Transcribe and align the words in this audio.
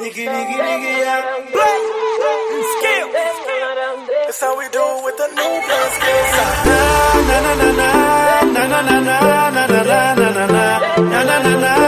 Nicky, 0.00 0.24
Nicky, 0.26 0.56
Nicky, 0.56 0.92
yeah. 1.04 1.20
Play. 1.52 1.78
Skill. 2.72 3.08
That's 4.24 4.40
how 4.40 4.58
we 4.58 4.66
do 4.68 4.84
with 5.04 5.16
the 5.16 5.28
new 5.38 5.52
play 5.66 5.86
skills. 5.96 6.32
Na 7.28 7.36
na 7.44 7.52
na 7.60 7.68
na 7.80 7.88
na 8.54 8.62
na 8.66 8.80
na 8.80 8.80
na 8.80 9.00
na 9.00 9.30
na 9.50 9.64
na 9.64 9.74
na 10.16 10.28
na 10.30 10.46
na 10.96 11.22
na 11.24 11.38
na 11.44 11.52
na. 11.60 11.79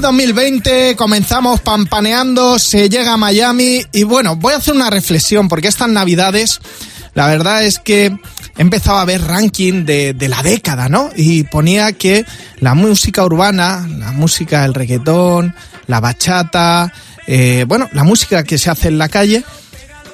Feliz 0.00 0.16
2020, 0.16 0.96
comenzamos 0.96 1.60
pampaneando, 1.60 2.58
se 2.58 2.88
llega 2.88 3.12
a 3.12 3.16
Miami 3.18 3.82
y 3.92 4.04
bueno, 4.04 4.34
voy 4.34 4.54
a 4.54 4.56
hacer 4.56 4.74
una 4.74 4.88
reflexión 4.88 5.46
porque 5.46 5.68
estas 5.68 5.90
navidades, 5.90 6.58
la 7.12 7.26
verdad 7.26 7.64
es 7.64 7.78
que 7.78 8.06
he 8.06 8.62
empezado 8.62 8.96
a 8.96 9.04
ver 9.04 9.20
ranking 9.20 9.84
de, 9.84 10.16
la 10.26 10.42
década, 10.42 10.88
¿no? 10.88 11.10
Y 11.14 11.42
ponía 11.42 11.92
que 11.92 12.24
la 12.60 12.72
música 12.72 13.22
urbana, 13.26 13.86
la 13.98 14.12
música 14.12 14.62
del 14.62 14.72
reggaetón, 14.72 15.54
la 15.86 16.00
bachata, 16.00 16.94
eh, 17.26 17.66
bueno, 17.68 17.86
la 17.92 18.02
música 18.02 18.42
que 18.42 18.56
se 18.56 18.70
hace 18.70 18.88
en 18.88 18.96
la 18.96 19.10
calle, 19.10 19.44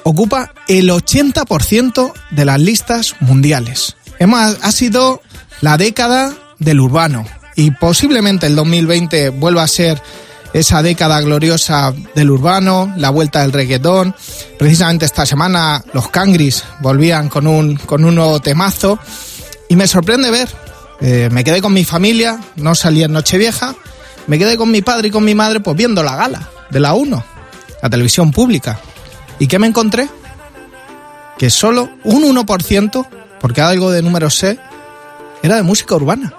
ocupa 0.03 0.51
el 0.67 0.89
80% 0.89 2.11
de 2.31 2.45
las 2.45 2.59
listas 2.59 3.15
mundiales. 3.21 3.95
Hemos, 4.19 4.57
ha 4.61 4.71
sido 4.73 5.21
la 5.61 5.77
década 5.77 6.33
del 6.59 6.81
urbano 6.81 7.25
y 7.57 7.71
posiblemente 7.71 8.45
el 8.45 8.55
2020 8.55 9.29
vuelva 9.29 9.63
a 9.63 9.67
ser 9.67 10.01
esa 10.53 10.83
década 10.83 11.19
gloriosa 11.21 11.91
del 12.13 12.29
urbano, 12.29 12.93
la 12.97 13.09
vuelta 13.09 13.41
del 13.41 13.51
reggaetón. 13.51 14.15
Precisamente 14.59 15.05
esta 15.05 15.25
semana 15.25 15.83
los 15.91 16.07
Cangris 16.09 16.63
volvían 16.81 17.29
con 17.29 17.47
un, 17.47 17.75
con 17.75 18.05
un 18.05 18.13
nuevo 18.13 18.39
temazo 18.39 18.99
y 19.67 19.75
me 19.75 19.87
sorprende 19.87 20.29
ver, 20.29 20.47
eh, 21.01 21.29
me 21.31 21.43
quedé 21.43 21.59
con 21.59 21.73
mi 21.73 21.83
familia, 21.83 22.39
no 22.57 22.75
salí 22.75 23.03
en 23.03 23.11
Nochevieja, 23.11 23.75
me 24.27 24.37
quedé 24.37 24.55
con 24.55 24.69
mi 24.69 24.83
padre 24.83 25.07
y 25.07 25.11
con 25.11 25.25
mi 25.25 25.33
madre 25.33 25.59
pues 25.59 25.75
viendo 25.75 26.03
la 26.03 26.15
gala 26.15 26.49
de 26.69 26.79
la 26.79 26.93
1, 26.93 27.25
la 27.81 27.89
televisión 27.89 28.31
pública. 28.31 28.79
¿Y 29.39 29.47
qué 29.47 29.57
me 29.57 29.65
encontré? 29.65 30.07
Que 31.39 31.49
solo 31.49 31.89
un 32.03 32.23
1%, 32.23 33.07
porque 33.39 33.61
algo 33.61 33.89
de 33.89 34.03
número 34.03 34.29
sé, 34.29 34.59
era 35.41 35.55
de 35.55 35.63
música 35.63 35.95
urbana. 35.95 36.33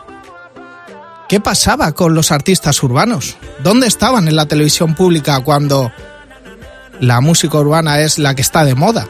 ¿Qué 1.28 1.40
pasaba 1.40 1.92
con 1.92 2.14
los 2.14 2.32
artistas 2.32 2.82
urbanos? 2.82 3.36
¿Dónde 3.62 3.86
estaban 3.86 4.28
en 4.28 4.36
la 4.36 4.46
televisión 4.46 4.94
pública 4.94 5.40
cuando 5.40 5.92
la 7.00 7.20
música 7.20 7.58
urbana 7.58 8.00
es 8.00 8.18
la 8.18 8.34
que 8.34 8.40
está 8.40 8.64
de 8.64 8.74
moda? 8.74 9.06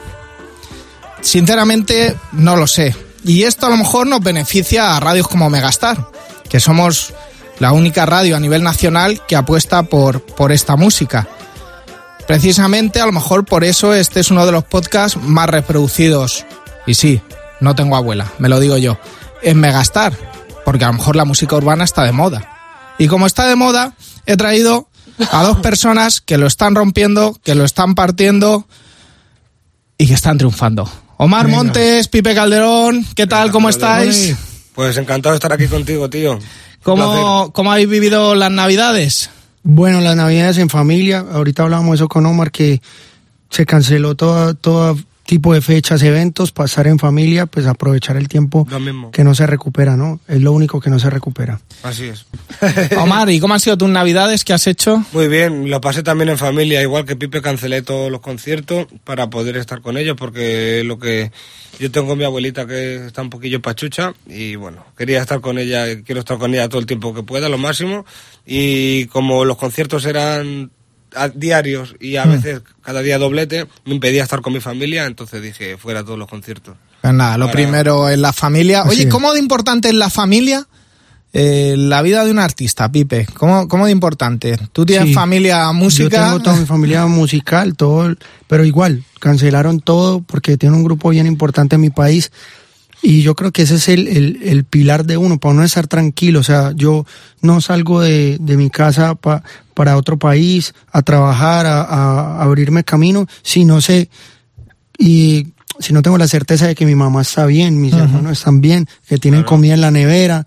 Sinceramente, 1.20 2.16
no 2.32 2.56
lo 2.56 2.66
sé. 2.66 2.94
Y 3.24 3.44
esto 3.44 3.66
a 3.66 3.70
lo 3.70 3.76
mejor 3.76 4.08
nos 4.08 4.20
beneficia 4.20 4.96
a 4.96 5.00
radios 5.00 5.28
como 5.28 5.48
Megastar, 5.48 6.08
que 6.48 6.58
somos 6.58 7.14
la 7.60 7.70
única 7.70 8.04
radio 8.04 8.36
a 8.36 8.40
nivel 8.40 8.64
nacional 8.64 9.22
que 9.26 9.36
apuesta 9.36 9.84
por, 9.84 10.20
por 10.20 10.50
esta 10.50 10.74
música. 10.74 11.28
Precisamente, 12.26 13.00
a 13.00 13.06
lo 13.06 13.12
mejor 13.12 13.44
por 13.44 13.62
eso 13.62 13.94
este 13.94 14.20
es 14.20 14.30
uno 14.32 14.44
de 14.44 14.52
los 14.52 14.64
podcasts 14.64 15.18
más 15.22 15.48
reproducidos. 15.48 16.46
Y 16.84 16.94
sí, 16.94 17.22
no 17.60 17.76
tengo 17.76 17.96
abuela, 17.96 18.26
me 18.38 18.48
lo 18.48 18.58
digo 18.58 18.76
yo. 18.76 18.98
En 19.42 19.60
Megastar, 19.60 20.16
porque 20.68 20.84
a 20.84 20.88
lo 20.88 20.98
mejor 20.98 21.16
la 21.16 21.24
música 21.24 21.56
urbana 21.56 21.82
está 21.84 22.04
de 22.04 22.12
moda. 22.12 22.46
Y 22.98 23.06
como 23.08 23.26
está 23.26 23.46
de 23.46 23.56
moda, 23.56 23.94
he 24.26 24.36
traído 24.36 24.90
a 25.32 25.42
dos 25.42 25.60
personas 25.60 26.20
que 26.20 26.36
lo 26.36 26.46
están 26.46 26.74
rompiendo, 26.74 27.34
que 27.42 27.54
lo 27.54 27.64
están 27.64 27.94
partiendo 27.94 28.68
y 29.96 30.06
que 30.06 30.12
están 30.12 30.36
triunfando. 30.36 30.86
Omar 31.16 31.46
Venga. 31.46 31.56
Montes, 31.56 32.08
Pipe 32.08 32.34
Calderón, 32.34 33.02
¿qué 33.14 33.26
tal? 33.26 33.50
¿Cómo 33.50 33.70
estáis? 33.70 34.36
Pues 34.74 34.94
encantado 34.98 35.32
de 35.32 35.36
estar 35.36 35.54
aquí 35.54 35.68
contigo, 35.68 36.10
tío. 36.10 36.38
¿Cómo, 36.82 37.50
¿Cómo 37.54 37.72
habéis 37.72 37.88
vivido 37.88 38.34
las 38.34 38.50
navidades? 38.50 39.30
Bueno, 39.62 40.02
las 40.02 40.16
navidades 40.16 40.58
en 40.58 40.68
familia, 40.68 41.24
ahorita 41.32 41.62
hablábamos 41.62 41.94
eso 41.94 42.08
con 42.08 42.26
Omar, 42.26 42.50
que 42.50 42.82
se 43.48 43.64
canceló 43.64 44.16
todo, 44.16 44.52
todo 44.52 44.98
tipo 45.28 45.52
de 45.52 45.60
fechas, 45.60 46.02
eventos, 46.02 46.52
pasar 46.52 46.86
en 46.86 46.98
familia, 46.98 47.44
pues 47.44 47.66
aprovechar 47.66 48.16
el 48.16 48.28
tiempo 48.28 48.66
que 49.12 49.24
no 49.24 49.34
se 49.34 49.46
recupera, 49.46 49.94
¿no? 49.94 50.20
Es 50.26 50.40
lo 50.40 50.52
único 50.52 50.80
que 50.80 50.88
no 50.88 50.98
se 50.98 51.10
recupera. 51.10 51.60
Así 51.82 52.06
es. 52.06 52.24
Omar, 52.96 53.28
¿y 53.28 53.38
cómo 53.38 53.52
han 53.52 53.60
sido 53.60 53.76
tus 53.76 53.90
navidades? 53.90 54.42
¿Qué 54.42 54.54
has 54.54 54.66
hecho? 54.66 55.04
Muy 55.12 55.28
bien, 55.28 55.68
lo 55.68 55.82
pasé 55.82 56.02
también 56.02 56.30
en 56.30 56.38
familia, 56.38 56.80
igual 56.80 57.04
que 57.04 57.14
Pipe 57.14 57.42
cancelé 57.42 57.82
todos 57.82 58.10
los 58.10 58.22
conciertos 58.22 58.86
para 59.04 59.28
poder 59.28 59.58
estar 59.58 59.82
con 59.82 59.98
ellos 59.98 60.16
porque 60.18 60.82
lo 60.82 60.98
que 60.98 61.30
yo 61.78 61.90
tengo 61.90 62.16
mi 62.16 62.24
abuelita 62.24 62.66
que 62.66 63.04
está 63.04 63.20
un 63.20 63.28
poquillo 63.28 63.60
pachucha 63.60 64.14
y 64.26 64.56
bueno, 64.56 64.86
quería 64.96 65.20
estar 65.20 65.42
con 65.42 65.58
ella, 65.58 66.02
quiero 66.04 66.20
estar 66.20 66.38
con 66.38 66.54
ella 66.54 66.70
todo 66.70 66.80
el 66.80 66.86
tiempo 66.86 67.12
que 67.12 67.22
pueda, 67.22 67.50
lo 67.50 67.58
máximo 67.58 68.06
y 68.46 69.04
como 69.08 69.44
los 69.44 69.58
conciertos 69.58 70.06
eran 70.06 70.70
a- 71.14 71.28
diarios 71.28 71.94
y 72.00 72.16
a 72.16 72.24
veces 72.24 72.60
cada 72.82 73.00
día 73.02 73.18
doblete, 73.18 73.66
me 73.84 73.94
impedía 73.94 74.22
estar 74.22 74.40
con 74.40 74.52
mi 74.52 74.60
familia, 74.60 75.06
entonces 75.06 75.42
dije 75.42 75.76
fuera 75.76 76.04
todos 76.04 76.18
los 76.18 76.28
conciertos. 76.28 76.76
Pues 77.02 77.14
nada, 77.14 77.38
lo 77.38 77.46
Para- 77.46 77.52
primero 77.54 78.08
es 78.08 78.18
la 78.18 78.32
familia. 78.32 78.82
Así 78.82 79.02
Oye. 79.02 79.08
¿cómo 79.08 79.32
de 79.32 79.38
importante 79.40 79.88
es 79.88 79.94
la 79.94 80.10
familia? 80.10 80.66
eh, 81.34 81.74
la 81.76 82.00
vida 82.00 82.24
de 82.24 82.30
un 82.30 82.38
artista, 82.38 82.90
Pipe. 82.90 83.26
¿Cómo, 83.34 83.68
cómo 83.68 83.84
de 83.84 83.92
importante? 83.92 84.58
¿Tú 84.72 84.86
tienes 84.86 85.08
Sí. 85.08 85.14
familia 85.14 85.70
música? 85.72 86.04
Yo 86.16 86.24
tengo 86.24 86.40
toda 86.40 86.56
mi 86.56 86.64
familia 86.64 87.06
musical, 87.06 87.76
todo, 87.76 88.16
pero 88.46 88.64
igual, 88.64 89.04
cancelaron 89.20 89.80
todo 89.80 90.22
porque 90.22 90.56
tiene 90.56 90.74
un 90.76 90.84
grupo 90.84 91.10
bien 91.10 91.26
importante 91.26 91.74
en 91.74 91.82
mi 91.82 91.90
país. 91.90 92.32
Y 93.00 93.22
yo 93.22 93.34
creo 93.36 93.52
que 93.52 93.62
ese 93.62 93.76
es 93.76 93.88
el, 93.88 94.08
el, 94.08 94.40
el 94.42 94.64
pilar 94.64 95.04
de 95.06 95.16
uno, 95.16 95.38
para 95.38 95.54
uno 95.54 95.62
estar 95.62 95.86
tranquilo. 95.86 96.40
O 96.40 96.42
sea, 96.42 96.72
yo 96.74 97.06
no 97.42 97.60
salgo 97.60 98.00
de, 98.00 98.38
de 98.40 98.56
mi 98.56 98.70
casa 98.70 99.14
pa- 99.14 99.42
para 99.74 99.96
otro 99.96 100.18
país 100.18 100.74
a 100.90 101.02
trabajar, 101.02 101.64
a, 101.66 101.82
a 101.82 102.42
abrirme 102.42 102.82
camino, 102.82 103.26
si 103.42 103.64
no 103.64 103.80
sé, 103.80 104.10
y 104.98 105.48
si 105.78 105.92
no 105.92 106.02
tengo 106.02 106.18
la 106.18 106.26
certeza 106.26 106.66
de 106.66 106.74
que 106.74 106.86
mi 106.86 106.96
mamá 106.96 107.22
está 107.22 107.46
bien, 107.46 107.80
mis 107.80 107.92
hermanos 107.94 108.32
están 108.32 108.60
bien, 108.60 108.88
que 109.08 109.18
tienen 109.18 109.44
comida 109.44 109.74
en 109.74 109.80
la 109.80 109.92
nevera, 109.92 110.46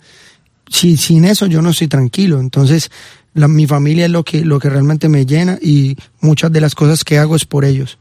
si, 0.70 0.98
sin 0.98 1.24
eso 1.24 1.46
yo 1.46 1.62
no 1.62 1.70
estoy 1.70 1.88
tranquilo. 1.88 2.40
Entonces, 2.42 2.92
la- 3.34 3.48
mi 3.48 3.66
familia 3.66 4.06
es 4.06 4.12
lo 4.12 4.24
que, 4.26 4.44
lo 4.44 4.60
que 4.60 4.70
realmente 4.70 5.08
me 5.08 5.26
llena 5.26 5.58
y 5.62 5.96
muchas 6.20 6.52
de 6.52 6.60
las 6.60 6.76
cosas 6.76 7.06
que 7.06 7.18
hago 7.18 7.38
es 7.38 7.46
por 7.46 7.64
ellos. 7.64 7.98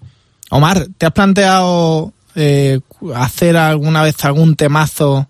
Omar, 0.50 0.88
¿te 0.98 1.06
has 1.06 1.12
planteado 1.12 2.12
eh, 2.34 2.80
hacer 3.14 3.56
alguna 3.56 4.02
vez 4.02 4.24
algún 4.24 4.56
temazo 4.56 5.28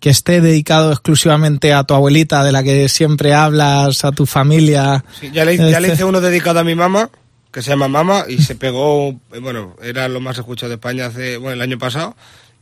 que 0.00 0.10
esté 0.10 0.40
dedicado 0.40 0.92
exclusivamente 0.92 1.72
a 1.72 1.84
tu 1.84 1.94
abuelita, 1.94 2.44
de 2.44 2.52
la 2.52 2.62
que 2.62 2.88
siempre 2.88 3.34
hablas, 3.34 4.04
a 4.04 4.12
tu 4.12 4.26
familia? 4.26 5.04
Sí, 5.20 5.30
ya, 5.32 5.44
le, 5.44 5.56
ya 5.56 5.80
le 5.80 5.92
hice 5.92 6.04
uno 6.04 6.20
dedicado 6.20 6.60
a 6.60 6.64
mi 6.64 6.74
mamá, 6.74 7.10
que 7.52 7.62
se 7.62 7.70
llama 7.70 7.88
Mama 7.88 8.24
y 8.28 8.38
se 8.38 8.54
pegó, 8.56 9.18
bueno, 9.40 9.74
era 9.82 10.08
lo 10.08 10.20
más 10.20 10.38
escuchado 10.38 10.68
de 10.70 10.74
España 10.76 11.06
hace, 11.06 11.36
bueno, 11.36 11.54
el 11.54 11.62
año 11.62 11.78
pasado 11.78 12.14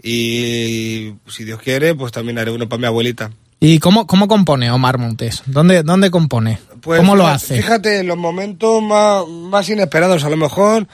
y 0.02 1.14
si 1.28 1.44
Dios 1.44 1.60
quiere, 1.60 1.94
pues 1.94 2.12
también 2.12 2.38
haré 2.38 2.50
uno 2.50 2.68
para 2.68 2.80
mi 2.80 2.86
abuelita. 2.86 3.30
¿Y 3.58 3.78
cómo, 3.78 4.06
cómo 4.06 4.28
compone 4.28 4.70
Omar 4.70 4.98
Montes? 4.98 5.42
¿Dónde, 5.46 5.82
dónde 5.82 6.10
compone? 6.10 6.58
Pues 6.82 7.00
¿Cómo 7.00 7.16
lo 7.16 7.26
hace? 7.26 7.56
Fíjate, 7.56 8.00
en 8.00 8.06
los 8.06 8.18
momentos 8.18 8.82
más, 8.82 9.26
más 9.26 9.68
inesperados, 9.68 10.24
a 10.24 10.30
lo 10.30 10.36
mejor. 10.36 10.86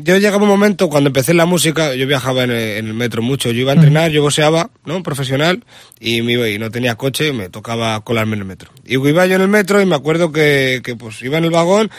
Yo 0.00 0.16
llegaba 0.16 0.42
un 0.44 0.48
momento, 0.48 0.88
cuando 0.88 1.08
empecé 1.08 1.34
la 1.34 1.44
música, 1.46 1.94
yo 1.94 2.06
viajaba 2.06 2.44
en 2.44 2.50
el, 2.50 2.58
en 2.78 2.86
el 2.86 2.94
metro 2.94 3.20
mucho. 3.22 3.50
Yo 3.50 3.60
iba 3.62 3.72
a 3.72 3.74
entrenar, 3.74 4.10
yo 4.10 4.22
boxeaba, 4.22 4.70
¿no? 4.84 5.02
Profesional, 5.02 5.64
y 5.98 6.22
me 6.22 6.32
iba 6.32 6.48
y 6.48 6.58
no 6.58 6.70
tenía 6.70 6.94
coche, 6.94 7.32
me 7.32 7.48
tocaba 7.48 8.00
colarme 8.04 8.34
en 8.34 8.40
el 8.42 8.44
metro. 8.46 8.70
Y 8.86 8.94
iba 8.94 9.26
yo 9.26 9.36
en 9.36 9.42
el 9.42 9.48
metro 9.48 9.80
y 9.82 9.86
me 9.86 9.96
acuerdo 9.96 10.30
que, 10.30 10.80
que 10.84 10.94
pues 10.94 11.20
iba 11.22 11.38
en 11.38 11.44
el 11.44 11.50
vagón 11.50 11.90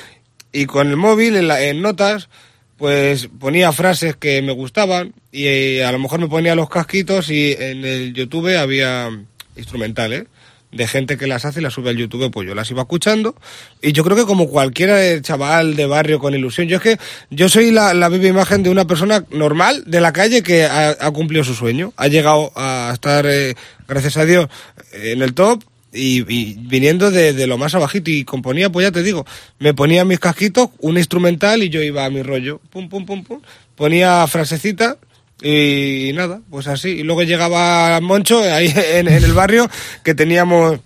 y 0.54 0.66
con 0.66 0.88
el 0.90 0.96
móvil, 0.96 1.36
en, 1.36 1.48
la- 1.50 1.62
en 1.62 1.81
notas, 1.81 2.30
pues 2.78 3.28
ponía 3.40 3.72
frases 3.74 4.16
que 4.16 4.42
me 4.42 4.54
gustaban 4.54 5.13
y 5.31 5.45
eh, 5.48 5.84
a 5.84 5.92
lo 5.92 6.00
mejor 6.00 6.19
me 6.22 6.28
ponía 6.30 6.56
los 6.56 6.69
casquitos 6.69 7.30
y 7.30 7.52
en 7.60 7.84
el 7.84 8.13
YouTube 8.13 8.56
había 8.57 9.10
instrumentales 9.57 10.24
de 10.71 10.88
gente 10.88 11.18
que 11.18 11.27
las 11.27 11.45
hace 11.45 11.60
y 11.60 11.63
las 11.63 11.74
sube 11.74 11.89
al 11.89 11.98
YouTube, 11.98 12.30
pues 12.31 12.48
yo 12.48 12.54
las 12.54 12.69
iba 12.69 12.81
escuchando. 12.81 13.36
Y 13.81 13.92
yo 13.92 14.04
creo 14.04 14.16
que 14.16 14.25
como 14.25 14.50
cualquier 14.50 14.89
eh, 14.92 15.21
chaval 15.21 15.75
de 15.75 15.86
barrio 15.86 16.19
con 16.19 16.33
ilusión, 16.33 16.68
yo 16.68 16.77
es 16.77 16.83
que 16.83 16.98
yo 17.30 17.50
soy 17.50 17.71
la, 17.71 17.94
la 17.94 18.10
viva 18.10 18.27
imagen 18.27 18.63
de 18.63 18.69
una 18.69 18.86
persona 18.86 19.25
normal 19.31 19.83
de 19.88 20.01
la 20.01 20.13
calle 20.13 20.44
que 20.44 20.66
ha, 20.66 21.12
cumplido 21.12 21.44
su 21.44 21.56
sueño, 21.56 21.94
ha 21.98 22.07
llegado 22.07 22.51
a 22.56 22.92
estar, 22.94 23.25
eh, 23.25 23.56
gracias 23.88 24.18
a 24.18 24.25
Dios, 24.25 24.48
en 24.94 25.21
el 25.21 25.33
top 25.33 25.63
y, 25.92 26.21
viniendo 26.21 27.10
de, 27.10 27.33
de 27.33 27.48
lo 27.48 27.57
más 27.57 27.74
abajito. 27.74 28.12
Y 28.12 28.24
componía, 28.24 28.69
pues 28.69 28.86
ya 28.86 28.92
te 28.92 29.01
digo, 29.01 29.25
me 29.57 29.74
ponía 29.74 30.06
mis 30.06 30.19
casquitos, 30.19 30.69
un 30.80 30.98
instrumental 30.98 31.63
y 31.63 31.69
yo 31.69 31.81
iba 31.81 32.06
a 32.06 32.10
mi 32.10 32.21
rollo, 32.21 32.62
pum, 32.69 32.89
pum, 32.89 33.06
pum, 33.06 33.24
pum, 33.24 33.42
ponía 33.75 34.25
frasecitas 34.27 34.98
y 35.42 36.12
nada, 36.14 36.42
pues 36.50 36.68
así. 36.68 36.90
Y 36.90 37.04
luego 37.04 37.24
llegaba 37.24 38.00
Moncho 38.02 38.42
ahí 38.42 38.74
en, 38.94 39.08
en 39.08 39.24
el 39.24 39.34
barrio 39.34 39.70
que 40.04 40.14
teníamos 40.16 40.80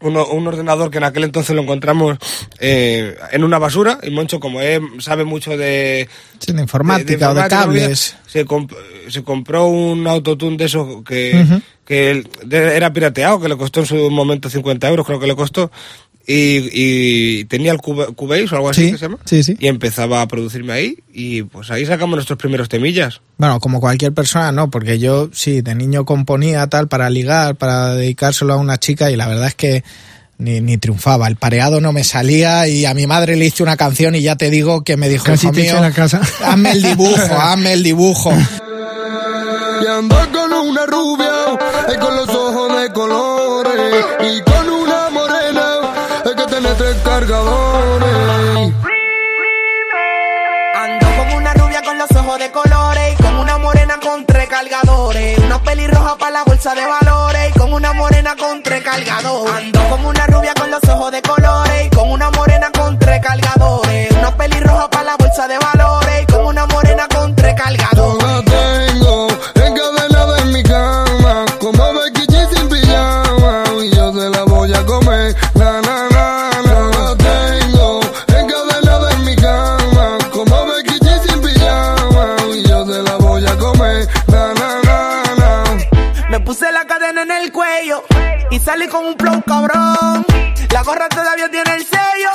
uno- 0.00 0.26
un 0.26 0.46
ordenador 0.46 0.90
que 0.90 0.98
en 0.98 1.04
aquel 1.04 1.24
entonces 1.24 1.56
lo 1.56 1.62
encontramos 1.62 2.18
eh, 2.60 3.16
en 3.32 3.42
una 3.42 3.58
basura 3.58 3.98
y 4.02 4.10
Moncho 4.10 4.38
como 4.38 4.60
él 4.60 4.82
sabe 4.98 5.24
mucho 5.24 5.56
de, 5.56 6.08
Sí, 6.38 6.52
de 6.52 6.60
informática 6.62 7.30
o 7.30 7.34
de 7.34 7.40
informática, 7.40 7.56
cables. 7.62 8.16
Se, 8.26 8.44
comp- 8.44 8.76
se 9.08 9.22
compró 9.24 9.66
un 9.66 10.06
autotune 10.06 10.56
de 10.58 10.64
esos 10.66 11.02
que, 11.04 11.44
que 11.86 12.22
de- 12.44 12.76
era 12.76 12.92
pirateado, 12.92 13.40
que 13.40 13.48
le 13.48 13.56
costó 13.56 13.80
en 13.80 13.86
su 13.86 14.10
momento 14.10 14.50
50 14.50 14.88
euros, 14.88 15.06
creo 15.06 15.18
que 15.20 15.26
le 15.26 15.36
costó. 15.36 15.70
Y, 16.26 16.70
y 16.72 17.44
tenía 17.44 17.70
el 17.72 17.78
Cube- 17.78 18.14
Cubase 18.14 18.46
o 18.52 18.56
algo 18.56 18.70
así 18.70 18.86
Sí, 18.86 18.92
que 18.92 18.98
se 18.98 19.04
llama. 19.04 19.18
sí, 19.26 19.42
sí. 19.42 19.56
Y 19.60 19.66
empezaba 19.66 20.22
a 20.22 20.26
producirme 20.28 20.72
ahí 20.72 20.96
y 21.12 21.42
pues 21.42 21.70
ahí 21.70 21.84
sacamos 21.84 22.16
nuestros 22.16 22.38
primeros 22.38 22.68
temillas. 22.70 23.20
Bueno, 23.36 23.60
como 23.60 23.78
cualquier 23.80 24.12
persona, 24.14 24.50
no, 24.50 24.70
porque 24.70 24.98
yo 24.98 25.28
sí, 25.34 25.60
de 25.60 25.74
niño 25.74 26.04
componía 26.06 26.66
tal 26.68 26.88
para 26.88 27.10
ligar, 27.10 27.56
para 27.56 27.94
dedicárselo 27.94 28.54
a 28.54 28.56
una 28.56 28.78
chica 28.78 29.10
y 29.10 29.16
la 29.16 29.28
verdad 29.28 29.48
es 29.48 29.54
que 29.54 29.84
ni, 30.38 30.60
ni 30.62 30.78
triunfaba. 30.78 31.28
El 31.28 31.36
pareado 31.36 31.80
no 31.82 31.92
me 31.92 32.04
salía 32.04 32.66
y 32.68 32.86
a 32.86 32.94
mi 32.94 33.06
madre 33.06 33.36
le 33.36 33.44
hice 33.44 33.62
una 33.62 33.76
canción 33.76 34.14
y 34.14 34.22
ya 34.22 34.36
te 34.36 34.48
digo 34.48 34.82
que 34.82 34.96
me 34.96 35.10
dijo, 35.10 35.24
Casi 35.26 35.46
hijo 35.46 35.54
te 35.54 35.62
mío, 35.62 35.78
la 35.80 35.90
casa. 35.92 36.22
hazme 36.42 36.70
el 36.72 36.82
dibujo, 36.82 37.34
hazme 37.38 37.72
el 37.74 37.82
dibujo. 37.82 38.32
Y 39.82 39.86
ando 39.86 40.16
con 40.32 40.52
una 40.52 40.86
rubia 40.86 41.30
y 41.94 41.98
con 41.98 42.16
los 42.16 42.28
ojos 42.30 42.80
de 42.80 42.92
colores 42.92 44.04
y 44.20 44.40
con 44.50 44.63
rubia 51.74 51.82
con 51.82 51.98
los 51.98 52.10
ojos 52.12 52.38
de 52.38 52.50
colores 52.52 53.14
y 53.18 53.22
con 53.22 53.36
una 53.36 53.58
morena 53.58 53.98
con 54.00 54.24
tres 54.26 54.48
cargadores. 54.48 55.38
Una 55.38 55.58
pelirroja 55.60 56.16
para 56.16 56.30
la 56.30 56.44
bolsa 56.44 56.74
de 56.74 56.86
valores 56.86 57.50
y 57.50 57.58
con 57.58 57.72
una 57.72 57.92
morena 57.92 58.36
con 58.36 58.62
tres 58.62 58.82
cargadores. 58.82 59.54
Ando 59.54 59.80
con 59.88 60.04
una 60.04 60.26
rubia 60.26 60.54
con 60.54 60.70
los 60.70 60.84
ojos 60.84 61.10
de 61.10 61.22
colores 61.22 61.86
y 61.86 61.90
con 61.90 62.10
una 62.10 62.30
morena 62.30 62.70
con 62.70 62.98
tres 62.98 63.20
cargadores. 63.20 64.10
Una 64.12 64.36
pelirroja 64.36 64.88
para 64.88 65.04
la 65.04 65.16
bolsa 65.16 65.48
de 65.48 65.58
valores 65.58 66.22
y 66.22 66.32
con 66.32 66.46
una 66.46 66.66
morena 66.66 67.08
con 67.08 67.34
tres 67.34 67.54
cargadores. 67.54 68.44
tengo 68.44 69.33
salí 88.64 88.88
con 88.88 89.04
un 89.04 89.16
flow 89.16 89.42
cabrón. 89.42 90.24
La 90.70 90.82
gorra 90.82 91.08
todavía 91.08 91.50
tiene 91.50 91.74
el 91.76 91.84
sello 91.84 92.30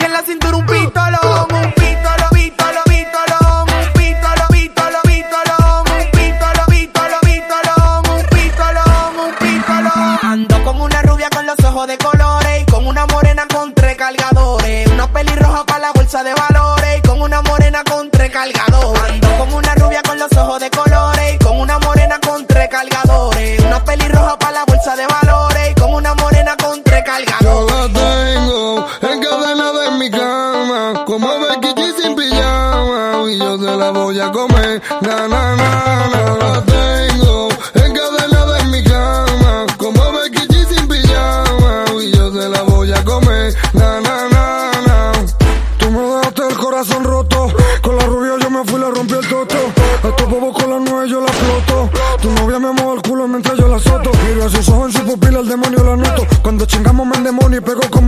y 0.00 0.04
en 0.04 0.12
la 0.12 0.22
cintura 0.22 0.56
un 0.56 0.66
pistolón, 0.66 1.52
un 1.52 1.72
pistolo, 1.72 2.28
pistolo, 2.32 2.80
pistolón, 2.84 3.68
un 3.68 3.92
pistolo, 3.92 4.44
pistolo, 4.50 4.98
pistolón, 5.04 5.84
un 5.92 6.10
pistolo, 6.12 6.66
pistolo, 6.68 7.16
pistolón, 7.20 8.10
un 8.10 8.26
pistolón, 8.30 9.18
un 9.20 9.34
pistolón. 9.34 10.18
Ando 10.22 10.64
con 10.64 10.80
una 10.80 11.02
rubia 11.02 11.28
con 11.30 11.46
los 11.46 11.58
ojos 11.62 11.86
de 11.86 11.98
colores 11.98 12.62
y 12.62 12.64
con 12.64 12.86
una 12.86 13.06
morena 13.06 13.46
con 13.52 13.74
tres 13.74 13.96
cargadores. 13.96 14.90
Una 14.90 15.06
pelirroja 15.12 15.64
para 15.66 15.78
la 15.80 15.92
bolsa 15.92 16.24
de 16.24 16.32
valores 16.34 16.98
y 16.98 17.02
con 17.06 17.20
una 17.20 17.42
morena 17.42 17.84
con 17.84 18.10
tres 18.10 18.30
cargadores. 18.30 19.25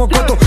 puesto 0.08 0.37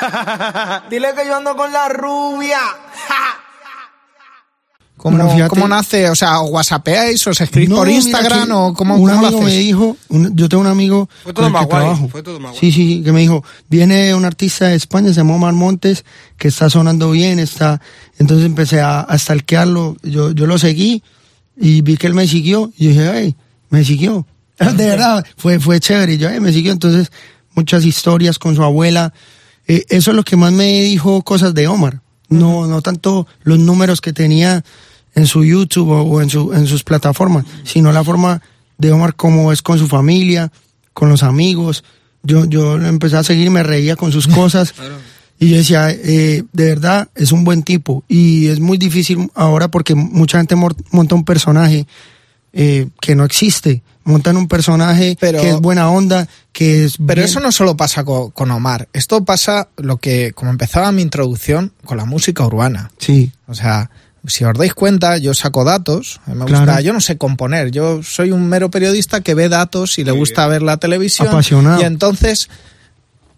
Dile 0.90 1.14
que 1.14 1.26
yo 1.26 1.36
ando 1.36 1.56
con 1.56 1.72
la 1.72 1.88
rubia. 1.88 2.58
¿Cómo, 4.96 5.16
Bueno, 5.18 5.32
fíjate- 5.32 5.48
cómo 5.50 5.66
nace? 5.68 6.08
O 6.08 6.14
sea, 6.14 6.40
¿os 6.40 6.50
whatsappeáis? 6.50 7.26
¿Os 7.26 7.40
escribís 7.40 7.68
No, 7.68 7.76
por 7.76 7.88
Instagram? 7.88 8.50
¿O 8.52 8.72
cómo, 8.74 8.94
un 8.96 9.08
cómo 9.10 9.20
lo 9.22 9.26
amigo 9.26 9.42
me 9.42 9.50
dijo, 9.52 9.96
un- 10.08 10.34
yo 10.36 10.48
tengo 10.48 10.60
un 10.62 10.68
amigo 10.68 11.08
Fue 11.24 11.32
todo 11.34 11.46
con 11.46 11.54
el 11.56 11.60
que 11.60 11.66
guay, 11.66 11.80
trabajo. 11.82 12.08
fue 12.08 12.22
todo. 12.22 12.38
Sí, 12.58 12.70
sí, 12.72 13.02
que 13.04 13.10
me 13.12 13.20
dijo, 13.20 13.44
viene 13.68 14.14
un 14.14 14.24
artista 14.24 14.68
de 14.68 14.76
España, 14.76 15.08
se 15.08 15.14
llama 15.16 15.34
Omar 15.34 15.52
Montes, 15.52 16.04
que 16.38 16.46
está 16.48 16.70
sonando 16.70 17.10
bien, 17.10 17.38
está, 17.40 17.80
entonces 18.18 18.46
empecé 18.46 18.80
a, 18.80 19.00
a 19.00 19.18
stalkearlo, 19.18 19.96
yo, 20.04 20.30
yo 20.30 20.46
lo 20.46 20.58
seguí 20.58 21.02
y 21.56 21.82
vi 21.82 21.96
que 21.96 22.06
él 22.06 22.14
me 22.14 22.28
siguió 22.28 22.72
y 22.78 22.88
dije, 22.88 23.08
ay, 23.08 23.36
me 23.70 23.84
siguió. 23.84 24.26
De 24.58 24.86
verdad, 24.86 25.26
fue, 25.36 25.58
fue 25.58 25.80
chévere, 25.80 26.14
y 26.14 26.18
yo, 26.18 26.28
ay, 26.28 26.38
me 26.40 26.52
siguió, 26.52 26.70
entonces 26.72 27.10
muchas 27.54 27.84
historias 27.84 28.38
con 28.38 28.54
su 28.54 28.62
abuela, 28.62 29.12
Eh, 29.66 29.84
eso 29.88 30.10
es 30.10 30.16
lo 30.16 30.24
que 30.24 30.36
más 30.36 30.52
me 30.52 30.82
dijo 30.82 31.22
cosas 31.22 31.54
de 31.54 31.68
Omar, 31.68 32.00
no, 32.28 32.66
no 32.66 32.82
tanto 32.82 33.26
los 33.42 33.58
números 33.58 34.00
que 34.00 34.12
tenía 34.12 34.64
en 35.14 35.26
su 35.26 35.44
YouTube 35.44 35.90
o, 35.90 36.02
o 36.02 36.22
en, 36.22 36.30
su, 36.30 36.52
en 36.52 36.66
sus 36.66 36.84
plataformas, 36.84 37.44
sino 37.64 37.92
la 37.92 38.04
forma 38.04 38.42
de 38.78 38.92
Omar 38.92 39.14
como 39.14 39.52
es 39.52 39.62
con 39.62 39.78
su 39.78 39.88
familia, 39.88 40.50
con 40.92 41.08
los 41.08 41.22
amigos. 41.22 41.84
Yo, 42.22 42.46
yo 42.46 42.76
empecé 42.76 43.16
a 43.16 43.24
seguir, 43.24 43.50
me 43.50 43.62
reía 43.62 43.96
con 43.96 44.12
sus 44.12 44.26
cosas. 44.28 44.74
Y 45.38 45.48
yo 45.48 45.56
decía, 45.56 45.90
eh, 45.90 46.44
de 46.52 46.64
verdad, 46.64 47.08
es 47.14 47.32
un 47.32 47.44
buen 47.44 47.62
tipo. 47.62 48.04
Y 48.08 48.46
es 48.46 48.60
muy 48.60 48.78
difícil 48.78 49.30
ahora 49.34 49.68
porque 49.68 49.94
mucha 49.94 50.38
gente 50.38 50.56
monta 50.56 51.14
un 51.14 51.24
personaje 51.24 51.86
eh, 52.52 52.88
que 53.00 53.16
no 53.16 53.24
existe. 53.24 53.82
Montan 54.04 54.36
un 54.36 54.48
personaje 54.48 55.16
Pero- 55.18 55.40
que 55.40 55.50
es 55.50 55.56
buena 55.60 55.90
onda, 55.90 56.28
que 56.52 56.84
es... 56.84 56.96
Pero 56.98 57.20
bien- 57.20 57.24
eso 57.24 57.40
no 57.40 57.50
solo 57.52 57.76
pasa 57.76 58.04
co- 58.04 58.30
con, 58.30 58.50
Omar. 58.50 58.88
Esto 58.92 59.24
pasa 59.24 59.68
lo 59.76 59.96
que, 59.96 60.32
como 60.34 60.50
empezaba 60.50 60.92
mi 60.92 61.02
introducción, 61.02 61.72
con 61.84 61.96
la 61.96 62.04
música 62.04 62.44
urbana. 62.44 62.90
Sí, 62.98 63.32
O 63.46 63.54
sea, 63.54 63.90
si 64.26 64.44
os 64.44 64.56
dais 64.56 64.74
cuenta, 64.74 65.16
yo 65.18 65.32
saco 65.34 65.64
datos. 65.64 66.20
mí 66.26 66.34
Me 66.34 66.44
Claro. 66.44 66.64
gusta, 66.66 66.80
yo 66.82 66.92
no 66.92 67.00
sé 67.00 67.16
componer. 67.18 67.70
Yo 67.70 68.02
soy 68.02 68.30
un 68.30 68.46
mero 68.48 68.70
periodista 68.70 69.20
que 69.22 69.34
ve 69.34 69.48
datos 69.48 69.98
y 69.98 70.04
le 70.04 70.12
gusta 70.12 70.46
ver 70.46 70.62
la 70.62 70.76
televisión. 70.76 71.28
Apasionado. 71.28 71.80
Y 71.80 71.84
entonces, 71.84 72.48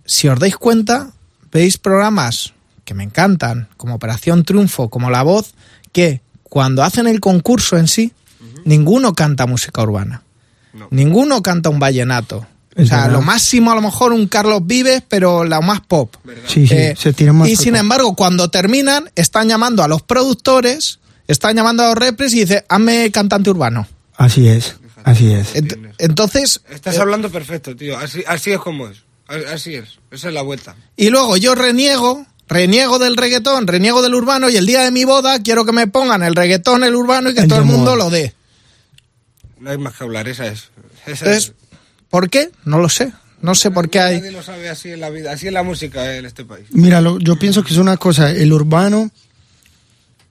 si 0.04 0.28
os 0.28 0.38
dais 0.38 0.56
cuenta, 0.56 1.11
veis 1.52 1.78
programas 1.78 2.54
que 2.85 2.94
me 2.94 3.02
encantan, 3.04 3.68
como 3.76 3.94
Operación 3.96 4.44
Triunfo, 4.44 4.88
como 4.90 5.11
La 5.11 5.23
Voz, 5.23 5.54
que 5.92 6.23
cuando 6.44 6.85
hacen 6.85 7.06
el 7.08 7.18
concurso 7.20 7.76
en 7.76 7.88
sí, 7.88 8.12
ninguno 8.64 9.12
canta 9.14 9.46
música 9.46 9.82
urbana. 9.82 10.23
No. 10.76 10.88
Ninguno 10.90 11.42
canta 11.42 11.68
un 11.71 11.78
vallenato. 11.78 12.47
O 12.78 12.85
sea, 12.85 13.02
verdad. 13.04 13.12
lo 13.12 13.23
máximo 13.23 13.73
a 13.73 13.75
lo 13.75 13.80
mejor 13.80 14.12
un 14.12 14.26
Carlos 14.28 14.61
Vives, 14.64 15.02
pero 15.09 15.45
la 15.45 15.61
más 15.62 15.80
pop. 15.80 16.14
sí, 16.47 16.66
sí, 16.66 16.75
Eh, 16.75 16.95
se 16.99 17.12
tiran 17.14 17.37
más... 17.37 17.49
y 17.49 17.56
sin 17.56 17.75
embargo, 17.75 18.14
cuando 18.14 18.50
terminan, 18.50 19.11
están 19.16 19.49
llamando 19.49 19.83
a 19.83 19.88
los 19.88 20.02
productores, 20.02 20.99
están 21.26 21.56
llamando 21.56 21.83
a 21.85 21.87
los 21.87 21.95
repres 21.95 22.35
y 22.35 22.40
dice, 22.40 22.64
hazme 22.68 23.11
cantante 23.11 23.49
urbano. 23.49 23.88
Así 24.18 24.47
es, 24.49 24.76
así 25.04 25.33
es. 25.33 25.54
Ent- 25.54 25.95
entonces, 25.99 26.61
Estás 26.68 26.97
eh, 26.97 27.00
hablando 27.00 27.30
perfecto, 27.30 27.75
tío. 27.75 27.97
Así, 27.99 28.23
así 28.26 28.50
es 28.52 28.59
como 28.59 28.88
es. 28.88 28.99
Así 29.52 29.75
es. 29.75 29.99
Esa 30.11 30.28
es 30.28 30.35
la 30.35 30.42
vuelta. 30.42 30.76
y 30.97 31.09
luego 31.09 31.37
yo 31.38 31.54
reniego, 31.54 32.26
reniego 32.47 32.99
del 32.99 33.16
reggaetón, 33.16 33.66
reniego 33.66 34.02
del 34.02 34.14
urbano 34.14 34.50
y 34.50 34.56
el 34.56 34.66
día 34.66 34.83
de 34.83 34.90
mi 34.92 35.04
boda 35.04 35.42
quiero 35.42 35.64
que 35.64 35.73
me 35.73 35.87
pongan 35.88 36.23
el 36.23 36.37
reggaetón, 36.37 36.85
el 36.85 36.95
urbano 36.95 37.30
y 37.30 37.35
que 37.35 37.40
El 37.40 37.49
todo 37.49 37.59
el 37.59 37.64
mundo 37.64 37.97
lo 37.97 38.11
dé. 38.11 38.35
No 39.60 39.70
hay 39.70 39.78
más 39.78 39.94
que 39.94 40.04
hablar. 40.04 40.28
Esa 40.28 40.46
es. 40.46 40.70
Esa 41.06 41.25
Entonces, 41.26 41.52
¿por 42.10 42.28
qué? 42.30 42.50
No 42.64 42.78
lo 42.78 42.88
sé. 42.88 43.12
No 43.42 43.54
sé 43.54 43.70
por 43.70 43.90
qué 43.90 44.00
hay... 44.00 44.18
Nadie 44.18 44.32
lo 44.32 44.42
sabe 44.42 44.68
así 44.68 44.90
en 44.90 45.00
la 45.00 45.10
vida. 45.10 45.32
Así 45.32 45.46
es 45.46 45.52
la 45.52 45.62
música 45.62 46.16
en 46.16 46.25
este 46.25 46.44
país. 46.44 46.66
Mira, 46.70 47.00
lo- 47.00 47.18
yo 47.18 47.38
pienso 47.38 47.62
que 47.62 47.72
es 47.72 47.78
una 47.78 47.96
cosa, 47.96 48.30
el 48.30 48.52
urbano, 48.52 49.10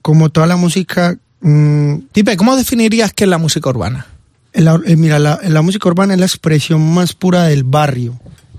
como 0.02 0.30
toda 0.30 0.46
la 0.46 0.56
música, 0.56 1.16
mm, 1.40 1.98
Tipe, 2.12 2.36
¿cómo 2.36 2.56
definirías 2.56 3.12
qué 3.12 3.24
es 3.24 3.30
la 3.30 3.38
música 3.38 3.68
urbana? 3.70 4.06
eh, 4.52 4.96
mira, 4.96 5.18
la, 5.18 5.38
la 5.44 5.62
música 5.62 5.88
urbana 5.88 6.14
es 6.14 6.20
la 6.20 6.26
expresión 6.26 6.94
más 6.94 7.12
pura 7.12 7.44
del 7.44 7.62
barrio, 7.64 8.18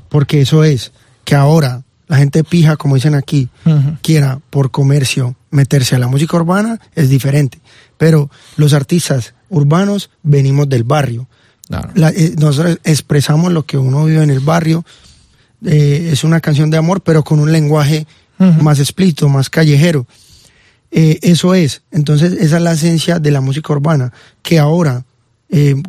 porque 0.10 0.42
eso 0.42 0.64
es, 0.64 0.92
que 1.26 1.36
ahora 1.36 1.84
la 2.08 2.18
gente 2.18 2.44
pija, 2.44 2.78
como 2.78 2.96
dicen 2.96 3.16
aquí, 3.16 3.50
quiera 4.02 4.40
por 4.50 4.72
comercio 4.72 5.36
meterse 5.50 5.96
a 5.96 6.00
la 6.00 6.08
música 6.08 6.38
urbana, 6.38 6.80
es 6.96 7.10
diferente, 7.10 7.60
pero 7.98 8.30
los 8.58 8.74
artistas 8.74 9.34
urbanos 9.50 10.10
venimos 10.24 10.68
del 10.70 10.84
barrio. 10.84 11.28
La- 11.96 12.10
eh, 12.10 12.36
nosotros 12.38 12.80
expresamos 12.84 13.52
lo 13.52 13.66
que 13.66 13.78
uno 13.78 14.06
vive 14.06 14.24
en 14.24 14.30
el 14.30 14.40
barrio. 14.40 14.86
eh, 15.66 16.10
es 16.14 16.24
una 16.24 16.40
canción 16.40 16.70
de 16.70 16.78
amor, 16.78 17.02
pero 17.02 17.24
con 17.24 17.40
un 17.40 17.52
lenguaje 17.52 18.06
más 18.62 18.80
explícito, 18.80 19.28
más 19.28 19.50
callejero. 19.50 20.06
Eh, 20.92 21.18
eso 21.24 21.56
es. 21.56 21.82
Entonces, 21.92 22.34
esa 22.34 22.58
es 22.58 22.62
la 22.62 22.74
esencia 22.74 23.18
de 23.20 23.32
la 23.32 23.42
música 23.42 23.74
urbana, 23.74 24.14
que 24.44 24.60
ahora 24.60 25.04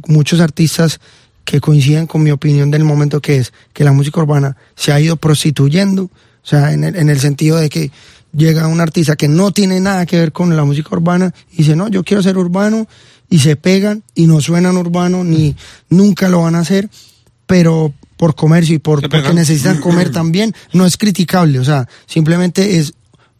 muchos 0.06 0.40
artistas 0.40 1.00
que 1.44 1.60
coinciden 1.60 2.06
con 2.06 2.22
mi 2.22 2.30
opinión 2.30 2.70
del 2.70 2.84
momento 2.84 3.20
que 3.20 3.36
es 3.36 3.52
que 3.74 3.84
la 3.84 3.92
música 3.92 4.20
urbana 4.20 4.56
se 4.76 4.92
ha 4.92 5.00
ido 5.00 5.16
prostituyendo, 5.16 6.04
o 6.04 6.10
sea, 6.42 6.72
en 6.72 6.84
el, 6.84 6.96
en 6.96 7.08
el 7.10 7.20
sentido 7.20 7.56
de 7.58 7.68
que 7.68 7.90
llega 8.32 8.66
un 8.68 8.80
artista 8.80 9.16
que 9.16 9.28
no 9.28 9.50
tiene 9.52 9.80
nada 9.80 10.06
que 10.06 10.18
ver 10.18 10.32
con 10.32 10.56
la 10.56 10.64
música 10.64 10.88
urbana 10.92 11.34
y 11.52 11.58
dice, 11.58 11.74
no, 11.76 11.88
yo 11.88 12.04
quiero 12.04 12.22
ser 12.22 12.38
urbano 12.38 12.86
y 13.30 13.40
se 13.40 13.56
pegan 13.56 14.02
y 14.14 14.26
no 14.26 14.40
suenan 14.40 14.76
urbano 14.76 15.24
ni 15.24 15.56
nunca 15.88 16.28
lo 16.28 16.42
van 16.42 16.54
a 16.54 16.60
hacer, 16.60 16.88
pero 17.46 17.92
por 18.16 18.34
comercio 18.34 18.74
y 18.74 18.78
por 18.78 19.08
porque 19.08 19.32
necesitan 19.32 19.80
comer 19.80 20.10
también, 20.10 20.54
no 20.72 20.86
es 20.86 20.96
criticable, 20.96 21.58
o 21.60 21.64
sea, 21.64 21.88
simplemente 22.06 22.78
es 22.78 22.94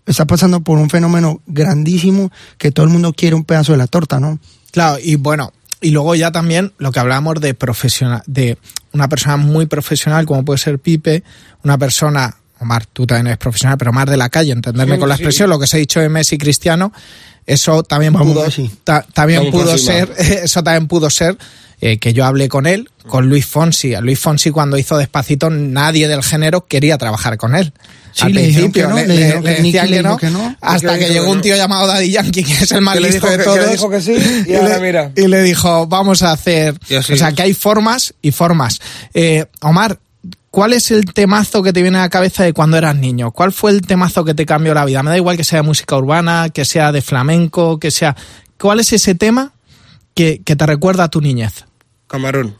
está 0.07 0.25
pasando 0.27 0.61
por 0.61 0.79
un 0.79 0.89
fenómeno 0.89 1.43
grandísimo 1.47 2.31
que 2.57 2.71
todo 2.73 2.87
el 2.87 2.93
mundo 2.93 3.13
quiere 3.13 3.37
un 3.37 3.45
pedazo 3.45 3.73
de 3.73 3.79
la 3.79 3.87
torta, 3.87 4.19
¿no? 4.19 4.39
Claro, 4.71 4.99
y 5.03 5.17
bueno, 5.17 5.53
y 5.81 5.91
luego 5.91 6.15
ya 6.15 6.33
también 6.33 6.73
lo 6.79 6.93
que 6.93 7.01
hablamos 7.01 7.35
de 7.41 7.55
profesional, 7.55 8.23
de 8.27 8.57
una 8.93 9.09
persona 9.09 9.37
muy 9.37 9.67
profesional 9.67 10.25
como 10.27 10.45
puede 10.45 10.59
ser 10.59 10.79
Pipe, 10.79 11.23
una 11.63 11.77
persona, 11.77 12.37
Omar, 12.59 12.87
tú 12.87 13.07
también 13.07 13.29
eres 13.29 13.39
profesional, 13.39 13.77
pero 13.79 13.93
más 13.93 14.07
de 14.07 14.17
la 14.17 14.29
calle, 14.31 14.53
entenderme 14.53 14.95
Sí, 14.95 15.01
con 15.01 15.09
la 15.09 15.17
sí. 15.17 15.23
expresión, 15.23 15.51
lo 15.51 15.59
que 15.59 15.67
se 15.67 15.77
ha 15.77 15.81
dicho 15.81 16.01
de 16.01 16.09
Messi 16.09 16.37
y 16.37 16.39
Cristiano, 16.39 16.93
eso 17.49 17.83
también 17.83 18.13
Vamos, 18.13 18.33
pudo, 18.55 18.69
ta- 18.85 19.05
también 19.13 19.51
pudo 19.51 19.77
ser, 19.77 20.13
eso 20.19 20.63
también 20.63 20.87
pudo 20.87 21.11
ser 21.11 21.37
eh, 21.81 21.99
que 21.99 22.13
yo 22.13 22.25
hablé 22.25 22.49
con 22.49 22.67
él, 22.67 22.91
con 23.07 23.29
Luis 23.29 23.47
Fonsi. 23.47 23.95
A 23.95 24.01
Luis 24.01 24.19
Fonsi 24.19 24.51
cuando 24.51 24.79
hizo 24.79 24.97
Despacito 24.97 25.49
nadie 25.51 26.09
del 26.09 26.23
género 26.23 26.67
quería 26.67 26.99
trabajar 26.99 27.37
con 27.37 27.55
él. 27.55 27.73
Sí, 28.13 28.25
Al 28.25 28.33
le 28.33 28.43
principio 28.43 28.73
que 28.73 28.89
no, 28.89 28.97
le, 28.97 29.07
le 29.07 29.15
le- 29.15 29.17
dijeron 29.17 29.45
le 29.45 29.51
que 29.57 29.63
decían 29.63 30.03
no, 30.03 30.17
que 30.17 30.31
no. 30.31 30.57
hasta 30.61 30.95
Que 30.95 30.99
que 30.99 31.09
le 31.09 31.15
llegó 31.15 31.31
un 31.31 31.41
tío 31.41 31.55
llamado 31.57 31.87
Daddy 31.87 32.11
Yankee, 32.11 32.43
que 32.43 32.53
es 32.53 32.73
el 32.73 32.81
más 32.81 32.97
listo 33.01 33.27
dijo 33.27 33.39
de 33.39 33.45
todos. 33.45 33.59
le 33.61 33.69
dijo 33.73 33.91
que 33.91 34.01
sí, 34.01 34.13
y 34.13 34.45
le- 34.51 34.57
ahora 34.59 34.79
mira. 34.81 35.13
y 35.15 35.27
le 35.29 35.43
dijo, 35.43 35.87
vamos 35.87 36.23
a 36.23 36.33
hacer. 36.33 36.75
O 36.75 37.03
sea, 37.03 37.29
es. 37.29 37.35
que 37.35 37.43
hay 37.43 37.55
formas 37.55 38.15
y 38.23 38.33
formas. 38.33 38.81
Eh, 39.15 39.47
Omar, 39.61 40.01
¿cuál 40.51 40.73
es 40.73 40.91
el 40.91 41.13
temazo 41.13 41.63
que 41.63 41.73
te 41.73 41.83
viene 41.83 41.99
a 41.99 42.03
la 42.03 42.11
cabeza 42.11 42.45
de 42.45 42.53
cuando 42.53 42.77
eras 42.77 42.97
niño? 42.97 43.31
¿Cuál 43.33 43.53
fue 43.53 43.71
el 43.71 43.83
temazo 43.83 44.25
que 44.25 44.35
te 44.35 44.47
cambió 44.47 44.75
la 44.75 44.85
vida? 44.85 45.03
Me 45.03 45.11
da 45.11 45.17
igual 45.17 45.37
que 45.37 45.45
sea 45.45 45.61
de 45.61 45.67
música 45.67 45.97
urbana, 45.97 46.51
que 46.51 46.65
sea 46.65 46.93
de 46.93 47.03
flamenco, 47.03 47.79
que 47.79 47.91
sea. 47.91 48.17
¿Cuál 48.59 48.81
es 48.81 48.93
ese 48.93 49.15
tema 49.15 49.53
que, 50.15 50.43
que 50.45 50.57
te 50.57 50.67
recuerda 50.67 51.05
a 51.05 51.09
tu 51.09 51.21
niñez? 51.21 51.65
Camarón. 52.07 52.57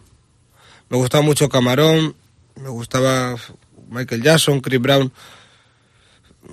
Me 0.89 0.97
gustaba 0.97 1.23
mucho 1.23 1.49
Camarón. 1.49 2.15
Me 2.57 2.69
gustaba 2.69 3.37
Michael 3.91 4.23
Jackson, 4.23 4.61
Chris 4.61 4.81
Brown. 4.81 5.13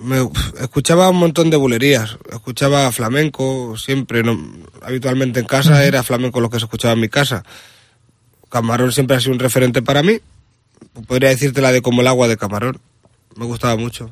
Me, 0.02 0.28
escuchaba 0.60 1.10
un 1.10 1.18
montón 1.18 1.50
de 1.50 1.58
bulerías. 1.58 2.18
Escuchaba 2.32 2.92
flamenco 2.92 3.78
siempre. 3.78 4.24
No, 4.24 4.38
habitualmente 4.82 5.40
en 5.40 5.46
casa 5.46 5.86
era 5.86 6.04
flamenco 6.04 6.42
lo 6.42 6.50
que 6.50 6.60
se 6.60 6.66
escuchaba 6.66 6.94
en 6.94 7.02
mi 7.02 7.10
casa. 7.10 7.44
Camarón 8.50 8.92
siempre 8.92 9.18
ha 9.18 9.20
sido 9.20 9.34
un 9.34 9.40
referente 9.40 9.82
para 9.82 10.04
mí. 10.04 10.20
Podría 11.08 11.30
decirte 11.30 11.62
la 11.62 11.72
de 11.72 11.82
como 11.82 12.02
el 12.02 12.08
agua 12.08 12.28
de 12.28 12.38
Camarón. 12.38 12.80
Me 13.36 13.46
gustaba 13.46 13.76
mucho. 13.76 14.12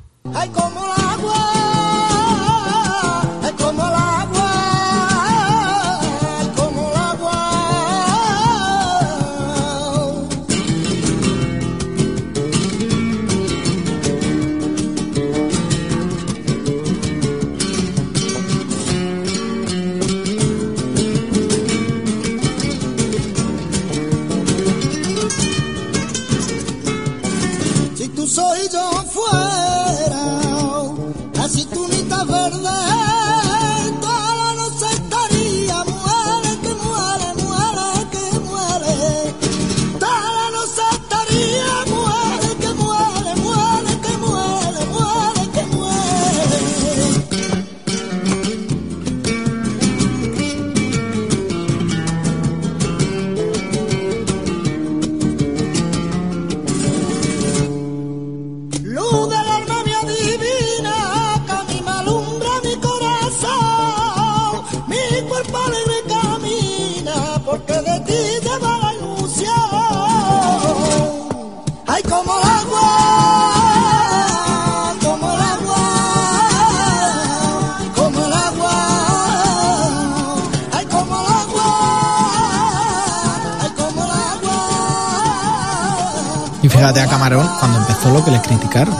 Criticaron. 88.47 88.95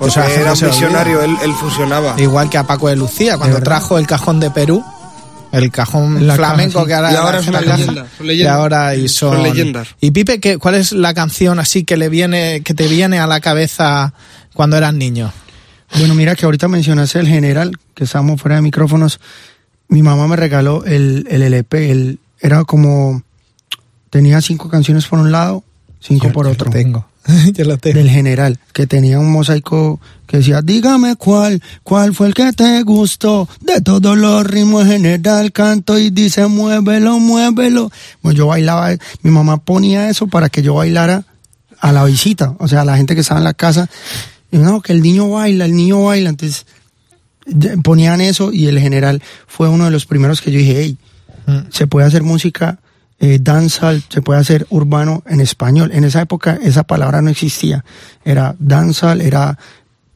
O 0.00 0.10
sea, 0.10 0.28
era 0.28 0.52
un 0.52 0.60
visionario, 0.60 1.22
él, 1.22 1.36
él 1.42 1.52
fusionaba. 1.54 2.14
Igual 2.18 2.50
que 2.50 2.58
a 2.58 2.64
Paco 2.64 2.88
de 2.88 2.96
Lucía, 2.96 3.38
cuando 3.38 3.60
trajo 3.60 3.98
el 3.98 4.06
cajón 4.06 4.40
de 4.40 4.50
Perú, 4.50 4.84
el 5.52 5.70
cajón 5.70 6.26
La 6.26 6.36
caja, 6.36 6.48
flamenco 6.54 6.80
sí. 6.80 6.86
que 6.86 6.94
ahora 6.94 7.12
Y 7.12 7.16
ahora 7.16 7.40
es 7.40 7.46
una 7.46 7.60
caja, 7.60 7.76
leyenda, 7.76 8.06
son 8.16 8.24
Y 8.24 8.28
leyendas. 8.28 8.54
ahora 8.56 8.94
y 8.96 9.08
son, 9.08 9.34
Son 9.34 9.42
leyendas. 9.42 9.88
Y 10.00 10.10
Pipe, 10.10 10.40
¿qué, 10.40 10.56
¿cuál 10.58 10.74
es 10.76 10.92
la 10.92 11.12
canción 11.14 11.58
así 11.58 11.84
que 11.84 11.96
le 11.98 12.08
viene, 12.08 12.62
que 12.62 12.72
te 12.74 12.88
viene 12.88 13.18
a 13.20 13.26
la 13.26 13.40
cabeza 13.40 14.14
cuando 14.54 14.76
eras 14.78 14.94
niño? 14.94 15.30
Bueno, 15.98 16.14
mira 16.14 16.34
que 16.34 16.46
ahorita 16.46 16.68
mencionaste 16.68 17.20
el 17.20 17.28
general, 17.28 17.76
que 17.94 18.04
estábamos 18.04 18.40
fuera 18.40 18.56
de 18.56 18.62
micrófonos. 18.62 19.20
Mi 19.88 20.02
mamá 20.02 20.26
me 20.26 20.36
regaló 20.36 20.84
el, 20.86 21.26
el 21.30 21.42
LP. 21.42 21.90
El, 21.90 22.18
era 22.40 22.64
como. 22.64 23.22
Tenía 24.08 24.40
cinco 24.40 24.70
canciones 24.70 25.06
por 25.06 25.18
un 25.18 25.30
lado, 25.32 25.64
cinco 26.00 26.32
por 26.32 26.46
otro. 26.46 26.70
tengo. 26.70 27.06
Tengo. 27.54 27.76
Del 27.76 28.10
general, 28.10 28.58
que 28.72 28.86
tenía 28.86 29.18
un 29.18 29.30
mosaico 29.30 30.00
que 30.26 30.38
decía: 30.38 30.62
Dígame 30.62 31.16
cuál, 31.16 31.62
cuál 31.82 32.14
fue 32.14 32.26
el 32.28 32.34
que 32.34 32.52
te 32.52 32.82
gustó. 32.82 33.48
De 33.60 33.80
todos 33.80 34.16
los 34.18 34.44
ritmos, 34.46 34.86
general 34.86 35.52
canto 35.52 35.98
y 35.98 36.10
dice: 36.10 36.46
Muévelo, 36.46 37.18
muévelo. 37.18 37.90
Bueno, 38.22 38.36
yo 38.36 38.46
bailaba. 38.48 38.90
Mi 39.22 39.30
mamá 39.30 39.58
ponía 39.58 40.08
eso 40.08 40.26
para 40.26 40.48
que 40.48 40.62
yo 40.62 40.74
bailara 40.74 41.24
a 41.80 41.92
la 41.92 42.04
visita, 42.04 42.54
o 42.58 42.68
sea, 42.68 42.82
a 42.82 42.84
la 42.84 42.96
gente 42.96 43.14
que 43.14 43.20
estaba 43.20 43.40
en 43.40 43.44
la 43.44 43.54
casa. 43.54 43.88
Y 44.50 44.58
no, 44.58 44.80
que 44.80 44.92
el 44.92 45.02
niño 45.02 45.30
baila, 45.30 45.64
el 45.64 45.74
niño 45.74 46.04
baila. 46.04 46.30
Entonces 46.30 46.66
ponían 47.82 48.20
eso 48.20 48.52
y 48.52 48.66
el 48.66 48.78
general 48.78 49.22
fue 49.46 49.68
uno 49.68 49.86
de 49.86 49.90
los 49.90 50.06
primeros 50.06 50.40
que 50.40 50.52
yo 50.52 50.58
dije, 50.58 50.76
hey, 50.80 50.98
Mm. 51.46 51.70
se 51.70 51.86
puede 51.86 52.06
hacer 52.06 52.22
música 52.22 52.78
eh, 53.22 53.38
dancehall, 53.40 54.02
se 54.08 54.20
puede 54.20 54.40
hacer 54.40 54.66
urbano 54.68 55.22
en 55.26 55.40
español. 55.40 55.92
En 55.94 56.02
esa 56.02 56.22
época 56.22 56.58
esa 56.60 56.82
palabra 56.82 57.22
no 57.22 57.30
existía. 57.30 57.84
Era 58.24 58.56
dancehall, 58.58 59.20
era 59.20 59.56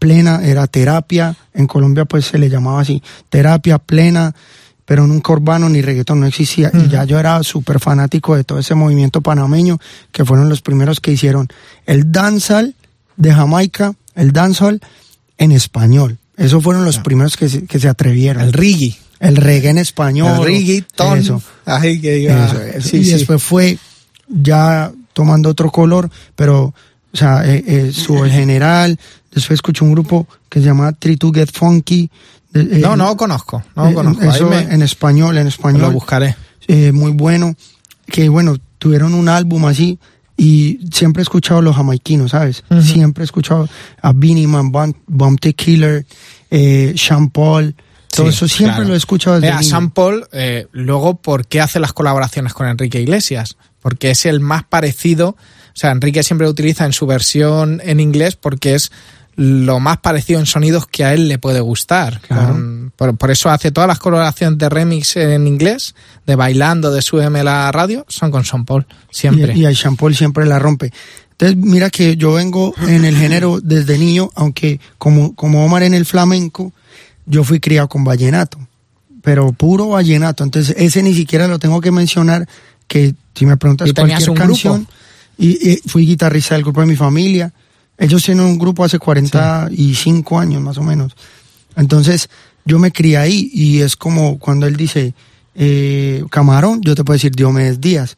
plena, 0.00 0.44
era 0.44 0.66
terapia. 0.66 1.36
En 1.54 1.68
Colombia 1.68 2.04
pues 2.04 2.26
se 2.26 2.36
le 2.36 2.50
llamaba 2.50 2.80
así, 2.80 3.00
terapia 3.28 3.78
plena, 3.78 4.34
pero 4.84 5.06
nunca 5.06 5.32
urbano 5.32 5.68
ni 5.68 5.82
reggaetón 5.82 6.18
no 6.18 6.26
existía. 6.26 6.72
Y 6.74 6.88
ya 6.88 7.04
yo 7.04 7.20
era 7.20 7.40
súper 7.44 7.78
fanático 7.78 8.34
de 8.34 8.42
todo 8.42 8.58
ese 8.58 8.74
movimiento 8.74 9.20
panameño, 9.20 9.78
que 10.10 10.24
fueron 10.24 10.48
los 10.48 10.60
primeros 10.60 11.00
que 11.00 11.12
hicieron 11.12 11.46
el 11.86 12.10
dancehall 12.10 12.74
de 13.16 13.32
Jamaica, 13.32 13.94
el 14.16 14.32
dancehall 14.32 14.80
en 15.38 15.52
español. 15.52 16.18
Esos 16.36 16.60
fueron 16.60 16.84
los 16.84 16.98
primeros 16.98 17.36
que 17.36 17.48
se, 17.48 17.66
que 17.66 17.78
se 17.78 17.88
atrevieron. 17.88 18.42
El 18.42 18.52
reggae. 18.52 18.96
El 19.20 19.36
reggae 19.36 19.70
en 19.70 19.78
español. 19.78 20.38
El 20.40 20.44
reggaeton. 20.44 21.18
Eso. 21.18 21.42
Ahí 21.64 22.00
que 22.00 22.18
iba- 22.18 22.46
Eso, 22.46 22.60
eso. 22.62 22.88
Sí, 22.88 22.96
y 22.98 23.04
sí. 23.04 23.12
después 23.12 23.42
fue 23.42 23.78
ya 24.28 24.92
tomando 25.12 25.48
otro 25.50 25.70
color, 25.70 26.10
pero, 26.34 26.64
o 27.12 27.16
sea, 27.16 27.42
eh, 27.46 27.64
eh, 27.66 27.86
estuvo 27.90 28.24
el 28.24 28.30
general, 28.32 28.98
después 29.32 29.56
escuché 29.58 29.84
un 29.84 29.92
grupo 29.92 30.26
que 30.48 30.60
se 30.60 30.66
llama 30.66 30.92
Try 30.92 31.16
to 31.16 31.32
Get 31.32 31.50
Funky. 31.52 32.10
eh, 32.54 32.78
No, 32.80 32.96
no 32.96 33.06
lo 33.06 33.16
conozco. 33.16 33.62
No 33.74 33.84
lo 33.84 33.90
eh, 33.90 33.94
conozco. 33.94 34.24
Eso 34.24 34.48
me- 34.48 34.60
en 34.60 34.82
español, 34.82 35.38
en 35.38 35.46
español. 35.46 35.82
lo 35.82 35.92
buscaré. 35.92 36.36
eh, 36.68 36.90
muy 36.92 37.12
bueno, 37.12 37.54
que 38.06 38.28
bueno, 38.28 38.56
tuvieron 38.78 39.14
un 39.14 39.28
álbum 39.28 39.64
así 39.66 39.98
y 40.36 40.80
siempre 40.92 41.20
he 41.20 41.24
escuchado 41.24 41.60
a 41.60 41.62
los 41.62 41.76
jamaiquinos, 41.76 42.32
¿sabes? 42.32 42.64
Ujú. 42.70 42.82
Siempre 42.82 43.22
he 43.22 43.24
escuchado 43.26 43.68
a 44.02 44.12
Beanie 44.12 44.46
Man, 44.48 44.70
Bump, 44.72 44.96
Bump 45.06 45.40
the 45.40 45.54
Killer, 45.54 46.04
eh, 46.50 46.92
Sean 46.96 47.30
Paul, 47.30 47.74
todo 48.16 48.26
Sí, 48.26 48.34
eso 48.36 48.48
siempre 48.48 48.74
claro. 48.76 48.88
lo 48.88 48.94
he 48.94 48.98
escuchado 48.98 49.36
desde 49.36 49.46
Mira, 49.48 49.60
niño. 49.60 49.70
Sam 49.70 49.90
Paul, 49.90 50.26
eh, 50.32 50.66
luego, 50.72 51.16
¿por 51.16 51.46
qué 51.46 51.60
hace 51.60 51.78
las 51.80 51.92
colaboraciones 51.92 52.52
con 52.54 52.66
Enrique 52.66 53.00
Iglesias? 53.00 53.56
Porque 53.80 54.10
es 54.10 54.26
el 54.26 54.40
más 54.40 54.64
parecido. 54.64 55.30
O 55.30 55.36
sea, 55.78 55.90
Enrique 55.92 56.22
siempre 56.22 56.46
lo 56.46 56.50
utiliza 56.50 56.84
en 56.84 56.92
su 56.92 57.06
versión 57.06 57.80
en 57.84 58.00
inglés 58.00 58.34
porque 58.36 58.74
es 58.74 58.90
lo 59.36 59.80
más 59.80 59.98
parecido 59.98 60.40
en 60.40 60.46
sonidos 60.46 60.86
que 60.86 61.04
a 61.04 61.12
él 61.12 61.28
le 61.28 61.38
puede 61.38 61.60
gustar. 61.60 62.20
Claro. 62.22 62.52
Con- 62.54 62.92
por, 62.96 63.14
por 63.18 63.30
eso 63.30 63.50
hace 63.50 63.70
todas 63.70 63.86
las 63.86 63.98
colaboraciones 63.98 64.58
de 64.58 64.68
remix 64.70 65.16
en 65.18 65.46
inglés, 65.46 65.94
de 66.26 66.34
bailando, 66.34 66.90
de 66.90 67.02
Súbeme 67.02 67.44
la 67.44 67.70
radio, 67.70 68.06
son 68.08 68.30
con 68.30 68.46
Sam 68.46 68.64
Paul, 68.64 68.86
siempre. 69.10 69.52
Y, 69.54 69.60
y 69.60 69.64
el 69.66 69.76
Sean 69.76 69.96
Paul 69.96 70.16
siempre 70.16 70.46
la 70.46 70.58
rompe. 70.58 70.90
Entonces, 71.32 71.58
mira 71.58 71.90
que 71.90 72.16
yo 72.16 72.32
vengo 72.32 72.72
en 72.88 73.04
el 73.04 73.14
género 73.14 73.60
desde 73.62 73.98
niño, 73.98 74.30
aunque 74.34 74.80
como, 74.96 75.34
como 75.34 75.66
Omar 75.66 75.82
en 75.82 75.92
el 75.92 76.06
flamenco, 76.06 76.72
yo 77.26 77.44
fui 77.44 77.60
criado 77.60 77.88
con 77.88 78.04
vallenato, 78.04 78.58
pero 79.22 79.52
puro 79.52 79.88
vallenato. 79.88 80.44
Entonces, 80.44 80.74
ese 80.78 81.02
ni 81.02 81.14
siquiera 81.14 81.46
lo 81.48 81.58
tengo 81.58 81.80
que 81.80 81.90
mencionar, 81.90 82.48
que 82.88 83.14
si 83.34 83.46
me 83.46 83.56
preguntas 83.56 83.88
¿Y 83.88 83.92
tenías 83.92 84.24
cualquier 84.24 84.48
canción, 84.48 84.88
y, 85.36 85.70
y 85.70 85.76
fui 85.86 86.06
guitarrista 86.06 86.54
del 86.54 86.64
grupo 86.64 86.80
de 86.80 86.86
mi 86.86 86.96
familia. 86.96 87.52
Ellos 87.98 88.22
tienen 88.22 88.44
un 88.44 88.58
grupo 88.58 88.84
hace 88.84 88.98
45 88.98 90.38
años 90.38 90.62
más 90.62 90.78
o 90.78 90.82
menos. 90.82 91.14
Entonces, 91.76 92.28
yo 92.64 92.78
me 92.78 92.92
crié 92.92 93.16
ahí 93.16 93.50
y 93.52 93.80
es 93.80 93.96
como 93.96 94.38
cuando 94.38 94.66
él 94.66 94.76
dice, 94.76 95.14
eh, 95.54 96.24
camarón, 96.30 96.80
yo 96.82 96.94
te 96.94 97.04
puedo 97.04 97.16
decir 97.16 97.32
Diomedes 97.32 97.80
Díaz. 97.80 98.16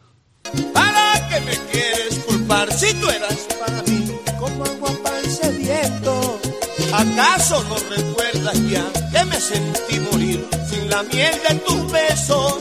¿Para 0.73 1.29
qué 1.29 1.41
me 1.41 1.57
quieres 1.71 2.19
culpar 2.27 2.73
si 2.73 2.95
tú 2.95 3.09
eras 3.09 3.48
¿Acaso 7.39 7.63
no 7.69 7.77
recuerdas 7.77 8.59
ya 8.69 8.85
que 9.13 9.25
me 9.27 9.41
sentí 9.41 10.01
morir 10.11 10.45
sin 10.69 10.91
la 10.91 11.05
miel 11.05 11.33
de 11.49 11.55
tus 11.61 11.93
besos? 11.93 12.57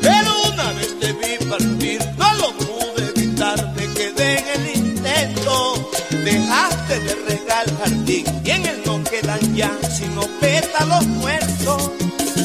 Pero 0.00 0.28
una 0.54 0.72
vez 0.72 0.98
te 0.98 1.12
vi 1.12 1.44
partir, 1.44 2.00
no 2.16 2.32
lo 2.36 2.50
pude 2.56 3.12
evitar, 3.14 3.74
me 3.76 3.86
quedé 3.92 4.38
en 4.38 4.60
el 4.62 4.76
intento. 4.76 5.90
Dejaste 6.24 6.98
de 7.00 7.14
regar 7.28 7.66
jardín 7.78 8.24
y 8.42 8.50
en 8.52 8.64
él 8.64 8.80
no 8.86 9.04
quedan 9.04 9.54
ya 9.54 9.70
sino 9.94 10.22
pétalos 10.40 11.06
muertos. 11.08 11.90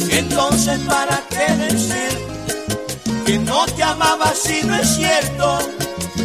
Entonces, 0.10 0.78
¿para 0.80 1.24
qué 1.30 1.54
decir? 1.56 2.12
que 3.26 3.40
no 3.40 3.66
te 3.68 3.84
amaba 3.84 4.34
si 4.36 4.62
no 4.64 4.76
es 4.76 4.90
cierto. 4.98 5.60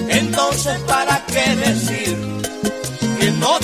Entonces, 0.09 0.77
¿para 0.89 1.25
qué 1.27 1.55
decir 1.55 2.06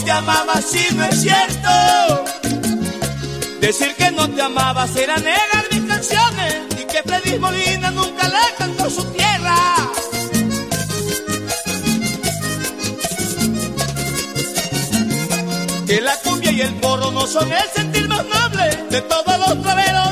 te 0.05 0.11
amaba 0.11 0.61
si 0.61 0.95
no 0.95 1.05
es 1.05 1.21
cierto? 1.21 2.25
Decir 3.61 3.95
que 3.95 4.11
no 4.11 4.29
te 4.29 4.43
amaba 4.43 4.87
será 4.89 5.17
negar 5.19 5.65
mis 5.71 5.83
canciones 5.83 6.55
y 6.81 6.85
que 6.85 7.03
Freddy 7.03 7.39
Molina 7.39 7.91
nunca 7.91 8.29
le 8.29 8.57
cantó 8.59 8.91
su 8.91 9.05
tierra. 9.13 9.57
Que 15.87 16.01
la 16.01 16.17
cumbia 16.25 16.53
y 16.53 16.61
el 16.63 16.75
porro 16.75 17.11
no 17.13 17.27
son 17.27 17.53
el 17.53 17.69
sentir 17.75 18.09
más 18.09 18.25
noble 18.25 18.77
de 18.91 19.01
todos 19.03 19.39
los 19.39 19.63
traveros 19.63 20.12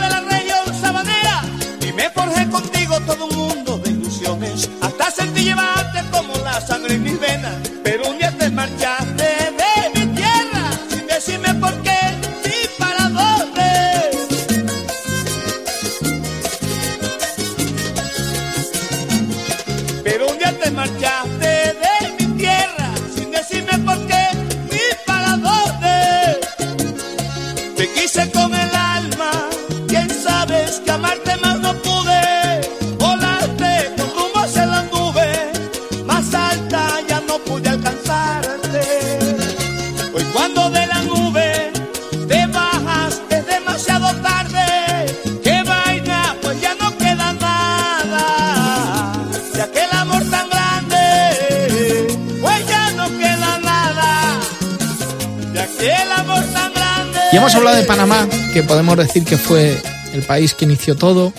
hemos 57.51 57.57
hablado 57.57 57.77
de 57.79 57.85
Panamá, 57.85 58.29
que 58.53 58.63
podemos 58.63 58.97
decir 58.97 59.25
que 59.25 59.37
fue 59.37 59.77
el 60.13 60.23
país 60.23 60.55
que 60.55 60.65
inició 60.65 60.95
todo. 60.95 61.33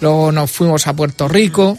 Luego 0.00 0.30
nos 0.30 0.50
fuimos 0.50 0.86
a 0.86 0.92
Puerto 0.94 1.28
Rico. 1.28 1.78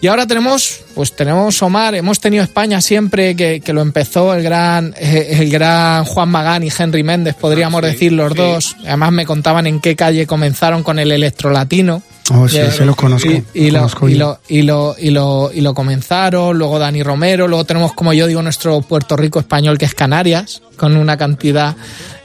Y 0.00 0.06
ahora 0.06 0.28
tenemos, 0.28 0.82
pues 0.94 1.16
tenemos 1.16 1.60
Omar, 1.60 1.96
hemos 1.96 2.20
tenido 2.20 2.44
España 2.44 2.80
siempre, 2.80 3.34
que, 3.34 3.60
que 3.60 3.72
lo 3.72 3.82
empezó 3.82 4.32
el 4.32 4.44
gran, 4.44 4.94
eh, 4.96 5.38
el 5.40 5.50
gran 5.50 6.04
Juan 6.04 6.28
Magán 6.28 6.62
y 6.62 6.68
Henry 6.76 7.02
Méndez, 7.02 7.34
podríamos 7.34 7.82
Ah, 7.82 7.86
sí, 7.88 7.92
decir 7.94 8.12
los 8.12 8.30
sí. 8.30 8.38
dos. 8.38 8.76
Además 8.86 9.10
me 9.10 9.26
contaban 9.26 9.66
en 9.66 9.80
qué 9.80 9.96
calle 9.96 10.24
comenzaron 10.28 10.84
con 10.84 11.00
el 11.00 11.10
electrolatino. 11.10 12.00
Oh, 12.30 12.48
sí, 12.48 12.58
se 12.70 12.84
lo 12.84 12.94
conozco. 12.94 13.30
Y, 13.30 13.44
y 13.54 13.70
lo, 13.70 13.78
conozco 13.80 14.08
y, 14.08 14.14
lo, 14.14 14.40
y, 14.48 14.62
lo, 14.62 14.96
y, 14.98 15.10
lo, 15.10 15.50
y 15.52 15.60
lo 15.60 15.74
comenzaron, 15.74 16.58
luego 16.58 16.78
Dani 16.78 17.02
Romero, 17.02 17.48
luego 17.48 17.64
tenemos, 17.64 17.94
como 17.94 18.12
yo 18.12 18.26
digo, 18.26 18.42
nuestro 18.42 18.80
Puerto 18.82 19.16
Rico 19.16 19.38
español 19.40 19.78
que 19.78 19.86
es 19.86 19.94
Canarias, 19.94 20.62
con 20.76 20.96
una 20.96 21.16
cantidad. 21.16 21.76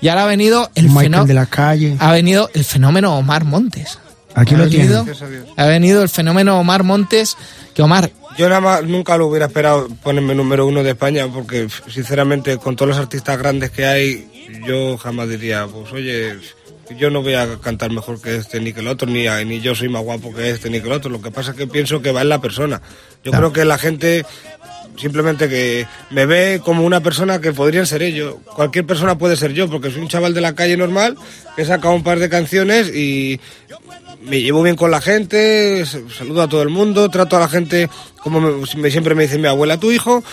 Y 0.01 0.09
ahora 0.09 0.23
ha 0.23 0.27
venido 0.27 0.69
el 0.75 0.85
fenómeno. 0.85 1.25
de 1.25 1.33
la 1.33 1.45
calle. 1.45 1.95
Ha 1.99 2.11
venido 2.11 2.49
el 2.53 2.63
fenómeno 2.63 3.17
Omar 3.17 3.45
Montes. 3.45 3.99
Aquí 4.35 4.55
ha 4.55 4.57
lo 4.57 4.63
venido, 4.65 5.03
tienen. 5.03 5.45
ha 5.55 5.65
venido 5.67 6.01
el 6.01 6.09
fenómeno 6.09 6.59
Omar 6.59 6.83
Montes, 6.83 7.37
que 7.73 7.81
Omar, 7.81 8.11
Yo 8.37 8.49
nada 8.49 8.61
más 8.61 8.83
nunca 8.83 9.15
lo 9.15 9.27
hubiera 9.27 9.45
esperado 9.45 9.87
ponerme 10.01 10.33
número 10.35 10.65
uno 10.65 10.83
de 10.83 10.91
España 10.91 11.27
porque 11.27 11.67
sinceramente 11.87 12.57
con 12.57 12.75
todos 12.75 12.89
los 12.89 12.97
artistas 12.97 13.37
grandes 13.37 13.69
que 13.71 13.85
hay 13.85 14.27
yo 14.67 14.97
jamás 14.97 15.29
diría 15.29 15.67
pues 15.67 15.91
oye 15.93 16.35
yo 16.97 17.09
no 17.09 17.21
voy 17.21 17.33
a 17.35 17.57
cantar 17.59 17.91
mejor 17.91 18.21
que 18.21 18.35
este 18.35 18.59
ni 18.59 18.73
que 18.73 18.81
el 18.81 18.87
otro 18.87 19.07
ni, 19.07 19.25
ni 19.45 19.61
yo 19.61 19.73
soy 19.75 19.89
más 19.89 20.03
guapo 20.03 20.33
que 20.33 20.49
este 20.49 20.69
ni 20.69 20.79
que 20.81 20.87
el 20.87 20.93
otro 20.93 21.09
lo 21.09 21.21
que 21.21 21.31
pasa 21.31 21.51
es 21.51 21.57
que 21.57 21.65
pienso 21.67 22.01
que 22.01 22.11
va 22.11 22.21
en 22.21 22.29
la 22.29 22.41
persona 22.41 22.81
yo 23.23 23.31
creo 23.31 23.53
que 23.53 23.65
la 23.65 23.77
gente 23.77 24.25
simplemente 24.97 25.49
que 25.49 25.87
me 26.11 26.25
ve 26.25 26.61
como 26.63 26.83
una 26.85 27.01
persona 27.01 27.41
que 27.41 27.51
podrían 27.51 27.87
ser 27.87 28.03
ellos. 28.03 28.35
Cualquier 28.55 28.85
persona 28.85 29.17
puede 29.17 29.35
ser 29.35 29.51
yo, 29.53 29.67
porque 29.67 29.89
soy 29.89 30.01
un 30.01 30.07
chaval 30.07 30.35
de 30.35 30.41
la 30.41 30.53
calle 30.53 30.77
normal 30.77 31.17
que 31.55 31.63
he 31.63 31.65
sacado 31.65 31.95
un 31.95 32.03
par 32.03 32.19
de 32.19 32.29
canciones 32.29 32.89
y 32.95 33.39
me 34.21 34.39
llevo 34.41 34.61
bien 34.61 34.75
con 34.75 34.91
la 34.91 35.01
gente, 35.01 35.83
saludo 36.15 36.43
a 36.43 36.47
todo 36.47 36.61
el 36.61 36.69
mundo, 36.69 37.09
trato 37.09 37.37
a 37.37 37.39
la 37.39 37.49
gente 37.49 37.89
como 38.21 38.39
me- 38.39 38.91
siempre 38.91 39.15
me 39.15 39.23
dice 39.23 39.39
mi 39.39 39.47
abuela, 39.47 39.79
tu 39.79 39.91
hijo. 39.91 40.23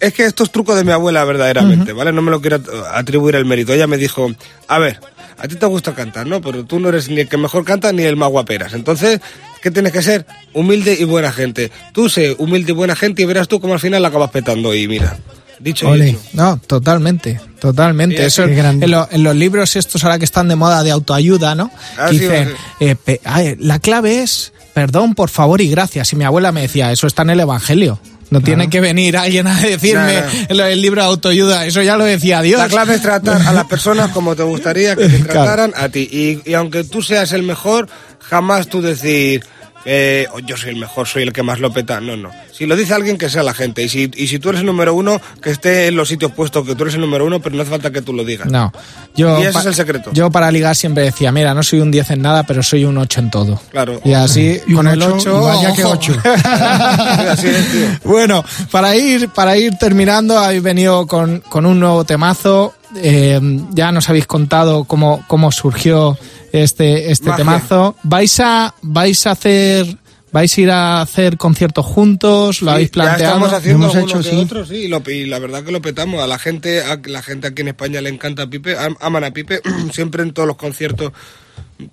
Es 0.00 0.12
que 0.12 0.24
esto 0.26 0.44
es 0.44 0.52
truco 0.52 0.76
de 0.76 0.84
mi 0.84 0.92
abuela 0.92 1.24
verdaderamente, 1.24 1.92
¿vale? 1.94 2.12
No 2.12 2.20
me 2.20 2.30
lo 2.30 2.40
quiero 2.42 2.56
at- 2.56 2.68
atribuir 2.92 3.36
el 3.36 3.46
mérito. 3.46 3.72
Ella 3.72 3.86
me 3.86 3.96
dijo, 3.96 4.30
a 4.68 4.78
ver, 4.78 5.00
a 5.38 5.48
ti 5.48 5.54
te 5.56 5.66
gusta 5.66 5.94
cantar, 5.94 6.26
¿no? 6.26 6.40
Pero 6.40 6.64
tú 6.64 6.80
no 6.80 6.88
eres 6.88 7.08
ni 7.08 7.20
el 7.20 7.28
que 7.28 7.36
mejor 7.36 7.64
canta 7.64 7.92
ni 7.92 8.02
el 8.02 8.16
más 8.16 8.30
guaperas. 8.30 8.72
Entonces, 8.74 9.20
¿qué 9.62 9.70
tienes 9.70 9.92
que 9.92 10.02
ser? 10.02 10.26
Humilde 10.54 10.96
y 10.98 11.04
buena 11.04 11.30
gente. 11.32 11.70
Tú 11.92 12.08
sé 12.08 12.34
humilde 12.38 12.72
y 12.72 12.74
buena 12.74 12.96
gente 12.96 13.22
y 13.22 13.24
verás 13.24 13.48
tú 13.48 13.60
cómo 13.60 13.74
al 13.74 13.80
final 13.80 14.02
la 14.02 14.08
acabas 14.08 14.30
petando. 14.30 14.74
Y 14.74 14.88
mira, 14.88 15.16
dicho 15.60 15.94
y 15.96 16.02
hecho. 16.10 16.20
no, 16.32 16.58
totalmente, 16.66 17.40
totalmente. 17.60 18.16
Sí, 18.18 18.22
Eso 18.22 18.46
grande. 18.48 18.84
en, 18.86 18.90
lo- 18.92 19.08
en 19.10 19.22
los 19.22 19.34
libros 19.36 19.76
estos 19.76 20.02
ahora 20.04 20.18
que 20.18 20.24
están 20.24 20.48
de 20.48 20.56
moda 20.56 20.82
de 20.82 20.90
autoayuda, 20.90 21.54
¿no? 21.54 21.70
Ah, 21.96 22.08
sí, 22.10 22.18
dicen, 22.18 22.52
eh, 22.80 22.94
pe- 22.96 23.20
ay, 23.24 23.56
la 23.58 23.78
clave 23.78 24.22
es 24.22 24.52
perdón, 24.74 25.14
por 25.16 25.28
favor 25.28 25.60
y 25.60 25.68
gracias. 25.70 26.12
Y 26.12 26.16
mi 26.16 26.24
abuela 26.24 26.52
me 26.52 26.60
decía, 26.62 26.92
eso 26.92 27.08
está 27.08 27.22
en 27.22 27.30
el 27.30 27.40
Evangelio. 27.40 27.98
No 28.30 28.40
tiene 28.40 28.68
que 28.68 28.80
venir 28.80 29.16
alguien 29.16 29.46
a 29.46 29.60
decirme 29.60 30.22
del 30.48 30.82
libro 30.82 31.02
de 31.02 31.08
autoayuda. 31.08 31.66
Eso 31.66 31.82
ya 31.82 31.96
lo 31.96 32.04
decía 32.04 32.42
Dios. 32.42 32.60
La 32.60 32.68
clave 32.68 32.94
es 32.94 33.02
tratar 33.02 33.42
a 33.42 33.52
las 33.52 33.64
personas 33.64 34.10
como 34.10 34.36
te 34.36 34.42
gustaría 34.42 34.96
que 34.96 35.08
te 35.08 35.18
trataran 35.24 35.72
a 35.76 35.88
ti. 35.88 36.08
Y, 36.10 36.50
y 36.50 36.54
aunque 36.54 36.84
tú 36.84 37.02
seas 37.02 37.32
el 37.32 37.42
mejor, 37.42 37.88
jamás 38.20 38.68
tú 38.68 38.82
decir, 38.82 39.44
eh, 39.84 40.26
"Oh, 40.32 40.38
yo 40.40 40.56
soy 40.56 40.70
el 40.70 40.76
mejor, 40.76 41.06
soy 41.06 41.22
el 41.22 41.32
que 41.32 41.42
más 41.42 41.60
lo 41.60 41.72
peta. 41.72 42.00
No, 42.00 42.16
no. 42.16 42.30
Si 42.52 42.66
lo 42.66 42.74
dice 42.76 42.92
alguien, 42.94 43.16
que 43.18 43.28
sea 43.28 43.42
la 43.42 43.54
gente. 43.54 43.82
Y 43.82 43.88
si, 43.88 44.10
y 44.16 44.26
si 44.26 44.38
tú 44.38 44.48
eres 44.48 44.60
el 44.62 44.66
número 44.66 44.94
uno, 44.94 45.20
que 45.40 45.50
esté 45.50 45.86
en 45.86 45.96
los 45.96 46.08
sitios 46.08 46.32
puestos, 46.32 46.66
que 46.66 46.74
tú 46.74 46.82
eres 46.82 46.94
el 46.96 47.00
número 47.00 47.24
uno, 47.24 47.40
pero 47.40 47.54
no 47.54 47.62
hace 47.62 47.70
falta 47.70 47.90
que 47.92 48.02
tú 48.02 48.12
lo 48.12 48.24
digas. 48.24 48.48
No, 48.50 48.72
yo 49.14 49.38
Y 49.38 49.42
ese 49.44 49.52
pa- 49.52 49.60
es 49.60 49.66
el 49.66 49.74
secreto. 49.74 50.10
Yo 50.12 50.30
para 50.30 50.50
ligar 50.50 50.74
siempre 50.74 51.04
decía, 51.04 51.30
mira, 51.32 51.54
no 51.54 51.62
soy 51.62 51.80
un 51.80 51.90
10 51.90 52.10
en 52.10 52.22
nada, 52.22 52.42
pero 52.42 52.62
soy 52.62 52.84
un 52.84 52.98
8 52.98 53.20
en 53.20 53.30
todo. 53.30 53.60
Claro. 53.70 54.00
Y 54.04 54.12
así 54.14 54.60
Y 54.66 54.74
con 54.74 54.88
el 54.88 55.00
ocho, 55.02 55.38
8, 55.38 55.40
y 55.40 55.44
vaya 55.56 55.72
que 55.74 55.84
ocho. 55.84 56.12
Así 56.68 57.48
es, 57.48 57.70
tío. 57.72 57.86
bueno, 58.04 58.44
para 58.70 58.96
ir 58.96 59.28
para 59.28 59.56
ir 59.56 59.76
terminando, 59.78 60.38
habéis 60.38 60.62
venido 60.62 61.06
con, 61.06 61.40
con 61.40 61.66
un 61.66 61.78
nuevo 61.80 62.04
temazo. 62.04 62.74
Eh, 62.96 63.38
ya 63.72 63.92
nos 63.92 64.08
habéis 64.08 64.26
contado 64.26 64.84
cómo, 64.84 65.22
cómo 65.28 65.52
surgió 65.52 66.16
este, 66.52 67.10
este 67.10 67.26
Magia. 67.30 67.36
temazo. 67.44 67.96
¿Vais 68.02 68.40
a, 68.40 68.74
vais 68.82 69.26
a 69.26 69.30
hacer, 69.32 69.98
vais 70.32 70.56
a 70.56 70.60
ir 70.60 70.70
a 70.70 71.00
hacer 71.02 71.36
conciertos 71.36 71.84
juntos? 71.86 72.62
¿Lo 72.62 72.70
Sí, 72.70 72.74
habéis 72.74 72.88
Ya 72.90 72.92
planteado? 72.92 73.34
estamos 73.34 73.52
haciendo 73.52 73.90
Hemos 73.90 73.96
hecho, 73.96 74.18
que 74.18 74.30
sí. 74.30 74.36
otro, 74.36 74.66
sí, 74.66 74.74
y, 74.76 74.88
lo- 74.88 75.02
y 75.10 75.26
la 75.26 75.38
verdad 75.38 75.62
que 75.64 75.72
lo 75.72 75.80
petamos. 75.82 76.22
A 76.22 76.26
la 76.26 76.38
gente, 76.38 76.82
a 76.82 77.00
la 77.04 77.22
gente 77.22 77.46
aquí 77.48 77.62
en 77.62 77.68
España 77.68 78.00
le 78.00 78.10
encanta 78.10 78.48
Pipe, 78.48 78.76
am- 78.78 78.96
aman 79.00 79.24
a 79.24 79.30
Pipe, 79.32 79.60
siempre 79.92 80.22
en 80.22 80.32
todos 80.32 80.46
los 80.46 80.56
conciertos 80.56 81.12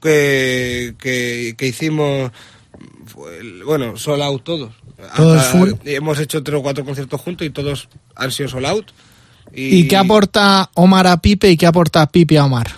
que, 0.02 0.96
que, 1.00 1.56
que 1.58 1.68
hicimos, 1.68 2.32
bueno, 3.66 3.98
sold 3.98 4.22
out 4.22 4.44
todos. 4.44 4.72
Todos 5.16 5.38
Hasta- 5.42 5.58
full. 5.58 5.72
y 5.86 5.96
hemos 5.96 6.20
hecho 6.20 6.42
tres 6.44 6.58
o 6.60 6.64
cuatro 6.64 6.86
conciertos 6.86 7.20
juntos 7.22 7.46
y 7.46 7.50
todos 7.50 7.90
han 8.16 8.32
sido 8.32 8.50
sold 8.50 8.66
out. 8.66 8.92
¿Y 9.54 9.88
qué 9.88 9.96
aporta 9.96 10.70
Omar 10.74 11.08
a 11.08 11.18
Pipe 11.22 11.50
y 11.52 11.56
qué 11.58 11.66
aporta 11.68 12.06
Pipe 12.08 12.38
a 12.38 12.46
Omar? 12.46 12.72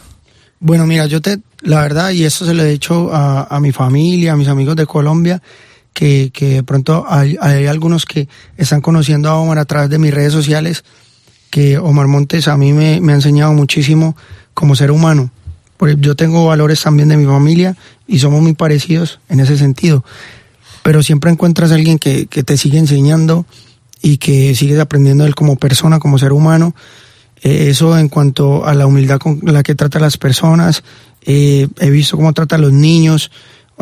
Bueno, 0.59 0.85
mira, 0.85 1.05
yo 1.05 1.21
te, 1.21 1.39
la 1.67 1.81
verdad, 1.81 2.11
y 2.11 2.23
esto 2.23 2.45
se 2.45 2.53
lo 2.53 2.63
he 2.63 2.69
dicho 2.71 3.13
a, 3.13 3.53
a 3.53 3.59
mi 3.59 3.73
familia, 3.73 4.33
a 4.33 4.37
mis 4.37 4.47
amigos 4.47 4.77
de 4.77 4.85
Colombia, 4.85 5.41
que, 5.91 6.31
que 6.33 6.55
de 6.55 6.63
pronto 6.63 7.05
hay, 7.09 7.35
hay 7.41 7.65
algunos 7.65 8.05
que 8.05 8.29
están 8.55 8.79
conociendo 8.79 9.29
a 9.29 9.35
Omar 9.35 9.59
a 9.59 9.65
través 9.65 9.89
de 9.89 9.99
mis 9.99 10.13
redes 10.13 10.31
sociales, 10.31 10.85
que 11.49 11.77
Omar 11.77 12.07
Montes 12.07 12.47
a 12.47 12.55
mí 12.55 12.71
me, 12.71 13.01
me 13.01 13.11
ha 13.11 13.15
enseñado 13.15 13.51
muchísimo 13.51 14.15
como 14.53 14.75
ser 14.75 14.91
humano. 14.91 15.29
Porque 15.75 15.97
yo 15.99 16.15
tengo 16.15 16.45
valores 16.45 16.81
también 16.81 17.09
de 17.09 17.17
mi 17.17 17.25
familia 17.25 17.75
y 18.07 18.19
somos 18.19 18.41
muy 18.41 18.53
parecidos 18.53 19.19
en 19.27 19.41
ese 19.41 19.57
sentido. 19.57 20.05
Pero 20.83 21.03
siempre 21.03 21.31
encuentras 21.31 21.71
a 21.71 21.75
alguien 21.75 21.99
que, 21.99 22.27
que 22.27 22.43
te 22.43 22.55
sigue 22.55 22.77
enseñando 22.77 23.45
y 24.01 24.19
que 24.19 24.55
sigues 24.55 24.79
aprendiendo 24.79 25.25
él 25.25 25.35
como 25.35 25.57
persona, 25.57 25.99
como 25.99 26.17
ser 26.17 26.31
humano. 26.31 26.73
Eh, 27.41 27.67
eso 27.69 27.97
en 27.97 28.09
cuanto 28.09 28.65
a 28.65 28.73
la 28.73 28.87
humildad 28.87 29.19
con 29.19 29.39
la 29.43 29.63
que 29.63 29.75
trata 29.75 29.99
a 29.99 30.01
las 30.01 30.17
personas. 30.17 30.83
Eh, 31.27 31.67
he 31.79 31.89
visto 31.91 32.17
cómo 32.17 32.33
trata 32.33 32.55
a 32.55 32.59
los 32.59 32.73
niños. 32.73 33.29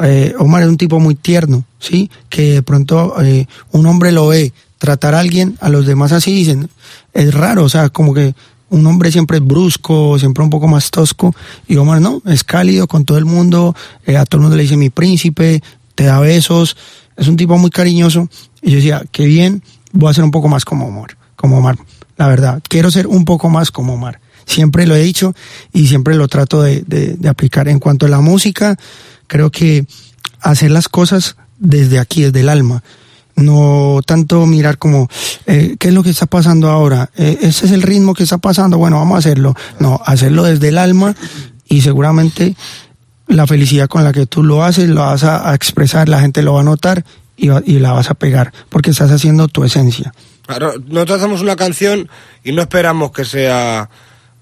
Eh, 0.03 0.33
Omar 0.37 0.63
es 0.63 0.67
un 0.67 0.77
tipo 0.77 0.99
muy 0.99 1.15
tierno, 1.15 1.63
¿sí? 1.79 2.11
Que 2.27 2.53
de 2.53 2.63
pronto 2.63 3.15
eh, 3.23 3.47
un 3.71 3.85
hombre 3.85 4.11
lo 4.11 4.27
ve 4.27 4.51
tratar 4.77 5.15
a 5.15 5.19
alguien, 5.19 5.57
a 5.61 5.69
los 5.69 5.85
demás 5.85 6.11
así 6.11 6.33
dicen, 6.33 6.69
es 7.13 7.33
raro, 7.33 7.63
o 7.63 7.69
sea, 7.69 7.89
como 7.89 8.13
que 8.13 8.35
un 8.69 8.85
hombre 8.87 9.11
siempre 9.11 9.37
es 9.37 9.43
brusco, 9.45 10.19
siempre 10.19 10.43
un 10.43 10.49
poco 10.49 10.67
más 10.67 10.91
tosco, 10.91 11.33
y 11.67 11.77
Omar 11.77 12.01
no, 12.01 12.21
es 12.25 12.43
cálido 12.43 12.87
con 12.87 13.05
todo 13.05 13.17
el 13.17 13.25
mundo, 13.25 13.75
eh, 14.05 14.17
a 14.17 14.25
todo 14.25 14.39
el 14.39 14.41
mundo 14.43 14.57
le 14.57 14.63
dice 14.63 14.77
mi 14.77 14.89
príncipe, 14.89 15.63
te 15.95 16.03
da 16.05 16.19
besos, 16.19 16.75
es 17.15 17.27
un 17.27 17.37
tipo 17.37 17.57
muy 17.57 17.69
cariñoso, 17.69 18.27
y 18.61 18.71
yo 18.71 18.75
decía, 18.77 19.03
qué 19.11 19.25
bien, 19.25 19.63
voy 19.91 20.11
a 20.11 20.13
ser 20.13 20.23
un 20.23 20.31
poco 20.31 20.49
más 20.49 20.65
como 20.65 20.87
Omar, 20.87 21.17
como 21.35 21.57
Omar, 21.57 21.77
la 22.17 22.27
verdad, 22.27 22.61
quiero 22.67 22.91
ser 22.91 23.07
un 23.07 23.23
poco 23.23 23.49
más 23.49 23.71
como 23.71 23.93
Omar, 23.93 24.19
siempre 24.45 24.85
lo 24.87 24.95
he 24.95 25.01
dicho 25.01 25.33
y 25.73 25.87
siempre 25.87 26.15
lo 26.15 26.27
trato 26.27 26.61
de, 26.61 26.83
de- 26.85 27.29
aplicar. 27.29 27.67
En 27.67 27.79
cuanto 27.79 28.05
a 28.05 28.09
la 28.09 28.21
música, 28.21 28.77
creo 29.27 29.51
que 29.51 29.85
hacer 30.41 30.71
las 30.71 30.87
cosas 30.89 31.35
desde 31.59 31.99
aquí, 31.99 32.21
desde 32.23 32.41
el 32.41 32.49
alma, 32.49 32.83
no 33.35 33.99
tanto 34.05 34.45
mirar 34.45 34.77
como, 34.77 35.09
eh, 35.45 35.75
¿qué 35.79 35.89
es 35.89 35.93
lo 35.93 36.03
que 36.03 36.09
está 36.11 36.25
pasando 36.25 36.69
ahora? 36.69 37.09
Eh, 37.17 37.39
ese 37.41 37.65
es 37.65 37.71
el 37.71 37.81
ritmo 37.81 38.13
que 38.13 38.23
está 38.23 38.37
pasando, 38.37 38.77
bueno, 38.77 38.97
vamos 38.97 39.15
a 39.15 39.19
hacerlo. 39.19 39.55
No, 39.79 39.99
hacerlo 40.05 40.43
desde 40.43 40.69
el 40.69 40.77
alma 40.77 41.15
y 41.67 41.81
seguramente 41.81 42.55
la 43.27 43.47
felicidad 43.47 43.87
con 43.87 44.03
la 44.03 44.13
que 44.13 44.25
tú 44.27 44.43
lo 44.43 44.63
haces, 44.63 44.87
lo 44.87 45.01
vas 45.01 45.23
a, 45.23 45.49
a 45.49 45.55
expresar, 45.55 46.07
la 46.07 46.21
gente 46.21 46.43
lo 46.43 46.53
va 46.53 46.61
a 46.61 46.63
notar 46.63 47.03
y, 47.35 47.47
va- 47.49 47.63
y 47.65 47.79
la 47.79 47.91
vas 47.91 48.09
a 48.09 48.13
pegar, 48.13 48.53
porque 48.69 48.91
estás 48.91 49.11
haciendo 49.11 49.47
tu 49.47 49.63
esencia. 49.63 50.13
Claro, 50.45 50.73
nosotros 50.87 51.17
hacemos 51.19 51.41
una 51.41 51.55
canción 51.55 52.07
y 52.43 52.51
no 52.51 52.61
esperamos 52.61 53.11
que 53.11 53.25
sea 53.25 53.89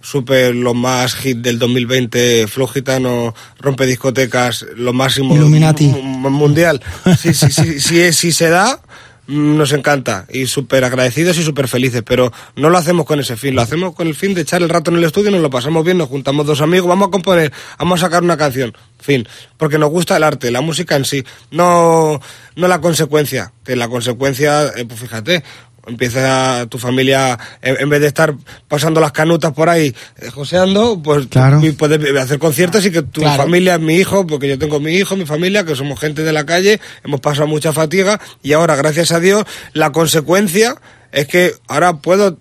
súper 0.04 0.54
lo 0.54 0.74
más 0.76 1.16
hit 1.16 1.38
del 1.38 1.58
2020, 1.58 2.46
Flow 2.48 2.68
Gitano, 2.68 3.34
rompe 3.60 3.86
discotecas, 3.88 4.66
lo 4.76 4.94
máximo 4.94 5.34
Illuminati. 5.36 5.88
mu- 5.88 6.02
mu- 6.04 6.30
mundial. 6.30 6.82
Si, 7.18 7.34
si, 7.34 7.50
si, 7.52 7.80
si, 7.80 8.00
es- 8.02 8.16
si 8.18 8.32
se 8.34 8.50
da, 8.50 8.82
mm, 9.28 9.56
nos 9.58 9.72
encanta 9.72 10.26
y 10.30 10.46
súper 10.48 10.84
agradecidos 10.84 11.38
y 11.38 11.44
súper 11.44 11.70
felices, 11.70 12.04
pero 12.06 12.32
no 12.58 12.70
lo 12.70 12.78
hacemos 12.78 13.06
con 13.06 13.22
ese 13.22 13.38
fin, 13.38 13.56
lo 13.56 13.62
hacemos 13.62 13.96
con 13.96 14.08
el 14.08 14.14
fin 14.16 14.34
de 14.34 14.42
echar 14.42 14.62
el 14.62 14.68
rato 14.70 14.92
en 14.92 14.98
el 14.98 15.06
estudio, 15.06 15.32
nos 15.32 15.42
lo 15.42 15.50
pasamos 15.50 15.86
bien, 15.86 15.98
nos 15.98 16.10
juntamos 16.10 16.46
dos 16.46 16.60
amigos, 16.60 16.90
vamos 16.90 17.08
a 17.08 17.12
componer, 17.12 17.52
vamos 17.80 18.02
a 18.04 18.06
sacar 18.08 18.22
una 18.24 18.36
canción, 18.36 18.74
fin, 19.00 19.26
porque 19.58 19.78
nos 19.78 19.90
gusta 19.90 20.18
el 20.18 20.24
arte, 20.24 20.52
la 20.52 20.60
música 20.60 20.98
en 20.98 21.06
sí, 21.06 21.24
no, 21.52 22.20
no 22.58 22.68
la 22.68 22.82
consecuencia, 22.82 23.54
que 23.64 23.78
la 23.78 23.88
consecuencia, 23.88 24.66
eh, 24.76 24.84
pues 24.86 25.00
fíjate, 25.00 25.44
empieza 25.88 26.66
tu 26.70 26.78
familia, 26.78 27.38
en, 27.62 27.90
vez 27.90 28.02
de 28.02 28.08
estar 28.08 28.34
pasando 28.68 29.00
las 29.02 29.12
canutas 29.12 29.52
por 29.54 29.70
ahí, 29.70 29.94
eh, 30.20 30.30
joseando, 30.30 31.02
pues 31.04 31.28
Claro. 31.28 31.60
y 31.64 31.72
puedes 31.72 32.00
hacer 32.18 32.40
conciertos 32.40 32.86
y 32.86 32.92
que 32.92 33.02
tu 33.02 33.22
Claro. 33.22 33.44
familia, 33.44 33.78
mi 33.78 33.96
hijo, 33.96 34.26
porque 34.26 34.48
yo 34.48 34.58
tengo 34.58 34.80
mi 34.80 34.94
hijo, 34.94 35.16
mi 35.16 35.26
familia, 35.26 35.66
que 35.66 35.76
somos 35.76 36.00
gente 36.00 36.24
de 36.24 36.34
la 36.34 36.46
calle, 36.46 36.80
hemos 37.04 37.20
pasado 37.20 37.48
mucha 37.48 37.74
fatiga 37.74 38.20
y 38.42 38.54
ahora, 38.54 38.76
gracias 38.76 39.12
a 39.12 39.20
Dios, 39.20 39.44
la 39.74 39.92
consecuencia 39.92 40.76
es 41.12 41.28
que 41.28 41.54
ahora 41.68 41.98
puedo 41.98 42.38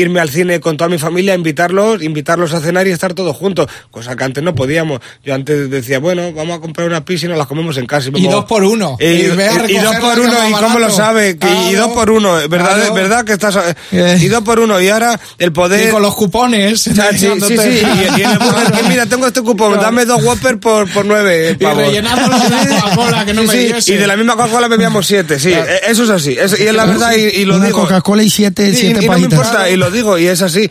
irme 0.00 0.20
al 0.20 0.28
cine 0.30 0.60
con 0.60 0.76
toda 0.76 0.88
mi 0.88 0.98
familia, 0.98 1.34
invitarlos, 1.34 2.02
invitarlos 2.02 2.52
a 2.54 2.60
cenar 2.60 2.86
y 2.86 2.90
estar 2.90 3.14
todos 3.14 3.36
juntos, 3.36 3.66
cosa 3.90 4.16
que 4.16 4.24
antes 4.24 4.42
no 4.44 4.54
podíamos. 4.54 5.00
Yo 5.24 5.34
antes 5.34 5.70
decía, 5.70 5.98
bueno, 5.98 6.32
vamos 6.32 6.58
a 6.58 6.60
comprar 6.60 6.86
una 6.88 7.04
pizza 7.04 7.26
y 7.26 7.28
nos 7.28 7.38
las 7.38 7.46
comemos 7.46 7.76
en 7.78 7.86
casa. 7.86 8.08
Y 8.08 8.12
vamos- 8.12 8.32
dos 8.32 8.44
por 8.44 8.62
uno. 8.64 8.96
Y, 9.00 9.04
Y 9.04 9.08
y- 9.08 9.74
y 9.74 9.78
dos 9.78 9.96
por 9.96 10.18
uno, 10.18 10.48
¿y 10.48 10.52
cómo 10.52 10.78
lo 10.78 10.90
sabe? 10.90 11.36
Que- 11.38 11.46
y 11.48 11.70
Claro, 11.72 11.86
dos 11.86 11.92
por 11.96 12.10
uno, 12.10 12.34
¿verdad? 12.48 12.74
claro. 12.76 12.94
¿Verdad 12.94 13.24
que 13.24 13.32
estás? 13.32 13.56
Eh. 13.92 14.18
Y 14.20 14.26
dos 14.28 14.42
por 14.42 14.60
uno, 14.60 14.80
y 14.80 14.88
ahora 14.88 15.18
el 15.38 15.52
poder... 15.52 15.88
Y 15.88 15.90
con 15.90 16.02
los 16.02 16.14
cupones. 16.14 16.86
O 16.86 16.94
sea, 16.94 17.10
sí, 17.12 17.28
sí, 17.46 17.56
sí, 17.58 17.82
y, 18.16 18.20
y 18.20 18.22
el 18.24 18.38
Burger 18.38 18.72
King, 18.72 18.88
mira, 18.88 19.06
tengo 19.06 19.26
este 19.26 19.42
cupón, 19.42 19.78
dame 19.80 20.04
dos 20.04 20.22
Whopper 20.22 20.58
por, 20.58 20.88
por 20.90 21.04
nueve 21.04 21.56
Y 21.58 21.62
pavos. 21.62 21.78
rellenándolos 21.86 22.40
de 22.42 23.24
que 23.26 23.34
no 23.34 23.42
me 23.42 23.56
y 23.86 23.92
de 23.96 24.06
la 24.06 24.16
misma 24.16 24.34
Coca-Cola 24.36 24.68
bebíamos 24.68 25.06
siete, 25.06 25.38
sí, 25.38 25.50
eh, 25.52 25.64
eso 25.88 26.04
es 26.04 26.10
así, 26.10 26.36
es- 26.38 26.58
y 26.58 26.64
es 26.64 26.74
la 26.74 26.84
verdad, 26.86 27.12
y, 27.16 27.40
y 27.40 27.44
lo 27.44 27.56
Una 27.56 27.66
digo. 27.66 27.80
Coca-Cola 27.82 28.22
y 28.22 28.30
siete, 28.30 28.72
siete 28.74 29.04
y 29.04 29.06
no 29.08 29.12
me 29.14 29.20
importa, 29.20 29.68
y 29.68 29.76
lo 29.76 29.87
digo, 29.90 30.18
y 30.18 30.26
es 30.26 30.42
así. 30.42 30.70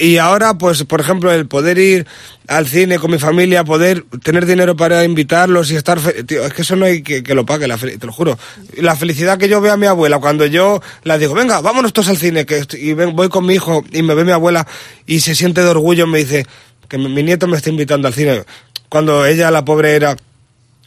Y 0.00 0.16
ahora, 0.18 0.54
pues, 0.58 0.84
por 0.84 1.00
ejemplo, 1.00 1.32
el 1.32 1.46
poder 1.46 1.78
ir 1.78 2.06
al 2.46 2.66
cine 2.66 2.98
con 2.98 3.10
mi 3.10 3.18
familia, 3.18 3.62
poder 3.64 4.04
tener 4.22 4.46
dinero 4.46 4.76
para 4.76 5.04
invitarlos 5.04 5.70
y 5.70 5.76
estar... 5.76 6.00
Tío, 6.00 6.44
es 6.44 6.52
que 6.54 6.62
eso 6.62 6.76
no 6.76 6.86
hay 6.86 7.02
que, 7.02 7.22
que 7.22 7.34
lo 7.34 7.44
pague, 7.44 7.68
la 7.68 7.76
te 7.76 7.98
lo 8.06 8.12
juro. 8.12 8.38
La 8.76 8.96
felicidad 8.96 9.38
que 9.38 9.48
yo 9.48 9.60
veo 9.60 9.72
a 9.72 9.76
mi 9.76 9.86
abuela 9.86 10.18
cuando 10.18 10.46
yo 10.46 10.80
la 11.04 11.18
digo, 11.18 11.34
venga, 11.34 11.60
vámonos 11.60 11.92
todos 11.92 12.08
al 12.08 12.16
cine, 12.16 12.46
que 12.46 12.64
y 12.78 12.94
ven- 12.94 13.14
voy 13.14 13.28
con 13.28 13.44
mi 13.46 13.54
hijo 13.54 13.84
y 13.92 14.02
me 14.02 14.14
ve 14.14 14.24
mi 14.24 14.32
abuela 14.32 14.66
y 15.06 15.20
se 15.20 15.34
siente 15.34 15.60
de 15.62 15.68
orgullo, 15.68 16.06
me 16.06 16.18
dice 16.18 16.46
que 16.88 16.96
mi, 16.98 17.08
mi 17.08 17.22
nieto 17.22 17.46
me 17.46 17.56
está 17.56 17.68
invitando 17.70 18.08
al 18.08 18.14
cine. 18.14 18.44
Cuando 18.88 19.26
ella, 19.26 19.50
la 19.50 19.64
pobre, 19.64 19.94
era 19.94 20.16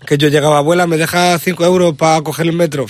que 0.06 0.18
yo 0.18 0.28
llegaba, 0.30 0.58
abuela, 0.58 0.88
me 0.88 0.98
deja 0.98 1.38
cinco 1.40 1.64
euros 1.66 1.96
para 1.96 2.22
coger 2.22 2.48
el 2.48 2.54
metro. 2.54 2.86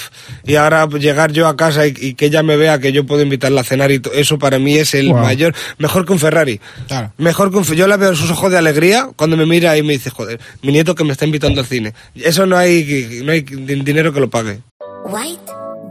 Y 0.45 0.55
ahora 0.55 0.87
llegar 0.87 1.31
yo 1.31 1.47
a 1.47 1.55
casa 1.57 1.85
y, 1.87 1.93
y 1.97 2.13
que 2.15 2.25
ella 2.27 2.41
me 2.43 2.55
vea 2.57 2.79
que 2.79 2.91
yo 2.91 3.05
puedo 3.05 3.21
invitarla 3.21 3.61
a 3.61 3.63
cenar 3.63 3.91
y 3.91 4.01
eso 4.13 4.39
para 4.39 4.59
mí 4.59 4.75
es 4.77 4.93
el 4.93 5.09
Wow. 5.09 5.21
mayor, 5.21 5.53
mejor 5.77 6.05
que 6.05 6.13
un 6.13 6.19
Ferrari. 6.19 6.59
Claro. 6.87 7.13
Mejor 7.17 7.51
que 7.51 7.57
un 7.57 7.63
Yo 7.63 7.87
la 7.87 7.97
veo 7.97 8.09
en 8.09 8.15
sus 8.15 8.29
ojos 8.31 8.51
de 8.51 8.57
alegría 8.57 9.09
cuando 9.15 9.35
me 9.37 9.45
mira 9.45 9.77
y 9.77 9.83
me 9.83 9.93
dice, 9.93 10.09
joder, 10.09 10.39
mi 10.61 10.71
nieto 10.71 10.95
que 10.95 11.03
me 11.03 11.11
está 11.13 11.25
invitando 11.25 11.61
al 11.61 11.67
cine. 11.67 11.93
Eso 12.15 12.45
no 12.45 12.57
hay, 12.57 13.21
no 13.23 13.31
hay 13.31 13.41
din- 13.41 13.83
dinero 13.83 14.11
que 14.13 14.19
lo 14.19 14.29
pague. 14.29 14.59
White 15.05 15.41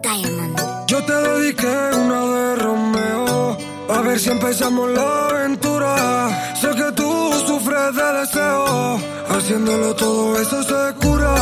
Diamond. 0.02 0.58
Yo 0.88 1.02
te 1.04 1.12
dediqué 1.12 1.66
una 1.66 2.24
de 2.26 2.56
Romeo, 2.56 3.58
a 3.88 4.00
ver 4.02 4.18
si 4.18 4.30
empezamos 4.30 4.90
la 4.90 5.28
aventura. 5.28 6.54
Sé 6.60 6.68
que 6.70 6.92
tú 6.96 7.32
sufres 7.46 7.94
de 7.94 8.20
deseo, 8.20 9.00
haciéndolo 9.40 9.94
todo 9.94 10.38
eso 10.40 10.62
se 10.62 10.94
cura. 11.02 11.34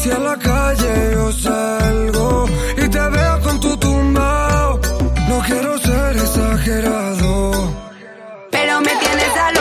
Si 0.00 0.10
a 0.10 0.18
la 0.18 0.36
calle 0.36 0.92
yo 1.12 1.32
salgo 1.32 2.46
y 2.76 2.88
te 2.88 3.04
veo 3.16 3.40
con 3.40 3.60
tu 3.60 3.76
tumbao, 3.76 4.80
no 5.28 5.38
quiero 5.46 5.78
ser 5.78 6.16
exagerado. 6.16 7.74
Pero 8.50 8.80
me 8.80 8.94
tienes 9.04 9.36
a 9.46 9.52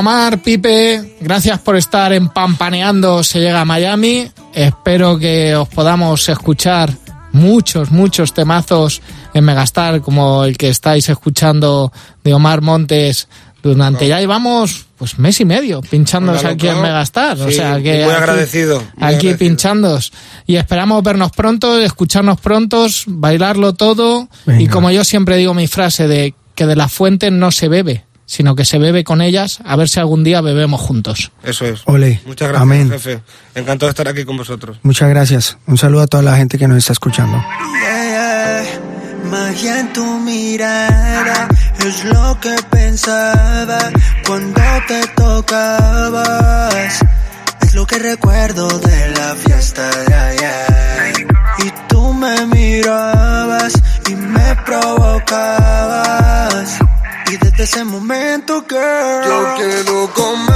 Omar, 0.00 0.40
Pipe, 0.40 1.16
gracias 1.20 1.58
por 1.58 1.76
estar 1.76 2.10
en 2.14 2.30
Pampaneando 2.30 3.22
se 3.22 3.38
llega 3.38 3.60
a 3.60 3.64
Miami. 3.66 4.30
Espero 4.54 5.18
que 5.18 5.54
os 5.54 5.68
podamos 5.68 6.26
escuchar 6.30 6.90
muchos, 7.32 7.90
muchos 7.90 8.32
temazos 8.32 9.02
en 9.34 9.44
Megastar, 9.44 10.00
como 10.00 10.44
el 10.44 10.56
que 10.56 10.70
estáis 10.70 11.06
escuchando 11.10 11.92
de 12.24 12.32
Omar 12.32 12.62
Montes 12.62 13.28
durante 13.62 14.08
ya 14.08 14.20
llevamos 14.20 14.86
pues 14.96 15.18
mes 15.18 15.38
y 15.38 15.44
medio 15.44 15.82
pinchándonos 15.82 16.42
Venga, 16.44 16.54
aquí 16.54 16.68
en 16.68 16.80
Megastar. 16.80 17.38
o 17.38 17.50
sea 17.50 17.74
que 17.82 17.92
muy 17.92 18.02
aquí- 18.04 18.10
agradecido, 18.22 18.76
muy 18.78 18.86
Aquí 18.86 18.96
agradecido. 19.28 19.36
pinchándos. 19.38 20.12
Y 20.46 20.56
esperamos 20.56 21.02
vernos 21.02 21.30
pronto, 21.32 21.78
escucharnos 21.78 22.40
prontos, 22.40 23.04
bailarlo 23.06 23.74
todo. 23.74 24.30
Y 24.58 24.66
como 24.68 24.90
yo 24.90 25.04
siempre 25.04 25.36
digo 25.36 25.52
mi 25.52 25.66
frase 25.66 26.08
de 26.08 26.34
que 26.54 26.64
de 26.64 26.74
las 26.76 26.90
fuentes 26.90 27.30
no 27.32 27.50
se 27.52 27.68
bebe, 27.68 28.06
sino 28.30 28.54
que 28.54 28.64
se 28.64 28.78
bebe 28.78 29.02
con 29.02 29.20
ellas, 29.22 29.58
a 29.64 29.74
ver 29.74 29.88
si 29.88 29.98
algún 29.98 30.22
día 30.22 30.40
bebemos 30.40 30.80
juntos. 30.80 31.32
Eso 31.42 31.66
es. 31.66 31.82
Ole. 31.86 32.20
Muchas 32.24 32.48
gracias, 32.48 32.62
Amén. 32.62 32.88
jefe. 32.88 33.20
Encantado 33.56 33.88
de 33.88 33.90
estar 33.90 34.06
aquí 34.06 34.24
con 34.24 34.36
vosotros. 34.36 34.78
Muchas 34.84 35.08
gracias. 35.08 35.58
Un 35.66 35.76
saludo 35.76 36.02
a 36.02 36.06
toda 36.06 36.22
la 36.22 36.36
gente 36.36 36.56
que 36.56 36.68
nos 36.68 36.78
está 36.78 36.92
escuchando. 36.92 37.42
Yeah, 37.82 38.62
magia 39.28 39.80
en 39.80 39.92
tu 39.92 40.04
mirada 40.20 41.48
es 41.84 42.04
lo 42.04 42.38
que 42.40 42.54
pensaba 42.70 43.90
cuando 44.24 44.62
te 44.86 45.04
tocabas. 45.16 47.00
Es 47.62 47.74
lo 47.74 47.84
que 47.84 47.98
recuerdo 47.98 48.68
de 48.78 49.10
la 49.10 49.34
fiesta 49.34 49.90
de 50.04 50.14
ayer. 50.14 51.26
Y 51.66 51.72
tú 51.88 52.14
me 52.14 52.46
mirabas 52.46 53.72
y 54.08 54.14
me 54.14 54.54
provocabas. 54.64 56.78
Y 57.32 57.36
desde 57.36 57.62
ese 57.62 57.84
momento 57.84 58.66
que 58.66 58.74
Yo 58.74 59.54
quiero 59.56 60.10
comerte 60.14 60.50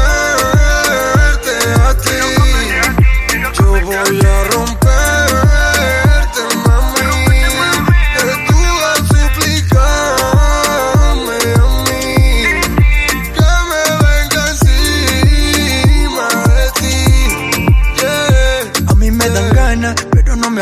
a 1.86 1.94
ti. 2.02 2.10
Yo 3.56 3.64
voy 3.80 3.94
a 3.94 4.44
romperte, 4.50 5.43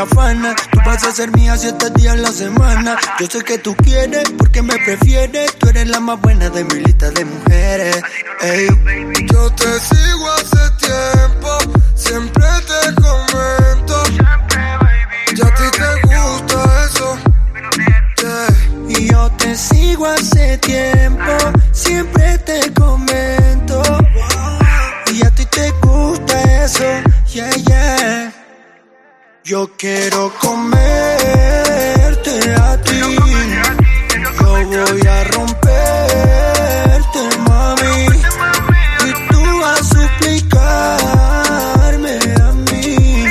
la 0.02 0.06
fana. 0.14 0.54
Tú 0.72 0.78
vas 0.84 1.04
a 1.04 1.12
ser 1.12 1.30
mía 1.32 1.56
siete 1.56 1.90
días 1.96 2.14
a 2.14 2.16
la 2.16 2.32
semana. 2.32 2.96
Yo 3.20 3.26
sé 3.26 3.42
que 3.44 3.58
tú 3.58 3.74
quieres 3.76 4.24
porque 4.38 4.62
me 4.62 4.76
prefieres. 4.78 5.56
Tú 5.58 5.68
eres 5.68 5.88
la 5.88 6.00
más 6.00 6.20
buena 6.20 6.50
de 6.50 6.64
mi 6.64 6.80
lista 6.80 7.10
de 7.10 7.24
mujeres. 7.24 8.02
Ey. 8.40 8.68
Yo 9.32 9.50
te 9.50 9.80
sigo 9.80 10.32
hace 10.32 10.64
tiempo, 10.86 11.50
siempre 11.94 12.46
te 12.70 12.94
comento. 13.02 13.96
Ya 15.36 15.46
a 15.46 15.54
ti 15.54 15.66
te 15.78 15.90
gusta 16.14 16.58
eso. 16.86 17.18
Y 18.88 19.10
yo 19.10 19.30
te 19.38 19.54
sigo 19.56 20.06
hace 20.06 20.58
tiempo, 20.58 21.32
siempre 21.72 22.38
te 22.38 22.72
comento. 22.72 23.82
Y 25.12 25.24
a 25.24 25.30
ti 25.30 25.44
te 25.46 25.70
gusta 25.82 26.64
eso, 26.64 26.84
yeah, 27.32 27.50
yeah. 27.50 28.41
Yo 29.44 29.68
quiero 29.76 30.32
comerte 30.40 30.70
a 32.54 32.80
ti. 32.80 32.92
Yo 32.96 33.08
voy 34.70 35.06
a 35.06 35.24
romperte, 35.24 37.20
mami. 37.48 38.06
Y 39.04 39.12
tú 39.32 39.40
vas 39.60 39.80
a 39.80 39.82
suplicarme 39.84 40.94
a 42.40 42.52
mí 42.52 43.24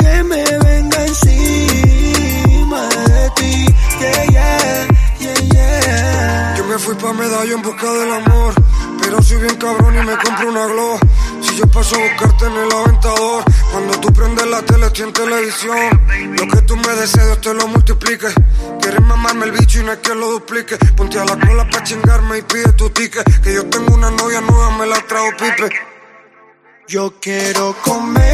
que 0.00 0.24
me 0.24 0.44
venga 0.58 1.06
encima 1.06 2.88
de 2.88 3.30
ti. 3.36 3.54
Yeah, 4.00 4.24
yeah, 4.24 4.88
yeah, 5.20 5.40
yeah. 5.52 6.56
Yo 6.56 6.64
me 6.64 6.76
fui 6.78 6.96
pa' 6.96 7.12
medallo 7.12 7.54
en 7.54 7.62
busca 7.62 7.92
del 7.92 8.12
amor. 8.12 8.54
Pero 9.00 9.22
soy 9.22 9.38
bien 9.38 9.54
cabrón 9.56 9.94
y 9.96 10.02
me 10.04 10.16
compro 10.18 10.48
una 10.50 10.66
glow. 10.66 10.98
Yo 11.56 11.66
paso 11.66 11.96
a 11.96 11.98
buscarte 11.98 12.46
en 12.46 12.52
el 12.52 12.72
aventador. 12.72 13.44
Cuando 13.70 14.00
tú 14.00 14.12
prendes 14.12 14.46
la 14.46 14.62
tele, 14.62 14.86
estoy 14.86 15.04
en 15.04 15.12
televisión. 15.12 16.00
Lo 16.38 16.46
que 16.48 16.62
tú 16.62 16.76
me 16.76 16.88
deseas, 16.94 17.40
te 17.40 17.52
lo 17.52 17.66
multiplique. 17.68 18.28
Quieres 18.80 19.00
mamarme 19.02 19.46
el 19.46 19.52
bicho 19.52 19.80
y 19.80 19.84
no 19.84 19.92
es 19.92 19.98
que 19.98 20.14
lo 20.14 20.30
duplique. 20.30 20.76
Ponte 20.96 21.18
a 21.18 21.24
la 21.24 21.38
cola 21.38 21.68
pa' 21.70 21.82
chingarme 21.82 22.38
y 22.38 22.42
pide 22.42 22.72
tu 22.72 22.88
ticket. 22.90 23.24
Que 23.42 23.54
yo 23.54 23.66
tengo 23.66 23.94
una 23.94 24.10
novia 24.10 24.40
nueva, 24.40 24.70
me 24.78 24.86
la 24.86 24.96
trajo 25.06 25.30
pipe. 25.38 25.68
Yo 26.88 27.14
quiero 27.20 27.76
comerte 27.82 28.24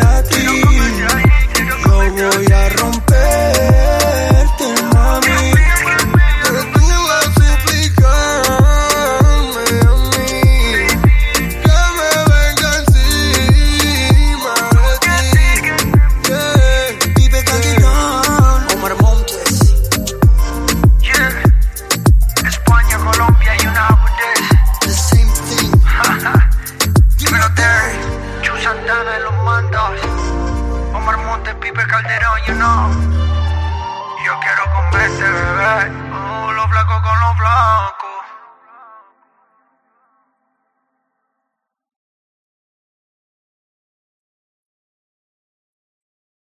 a 0.00 0.22
ti. 0.24 0.44
Yo 2.16 2.28
voy 2.28 2.52
a 2.52 2.68
romperte, 2.68 3.13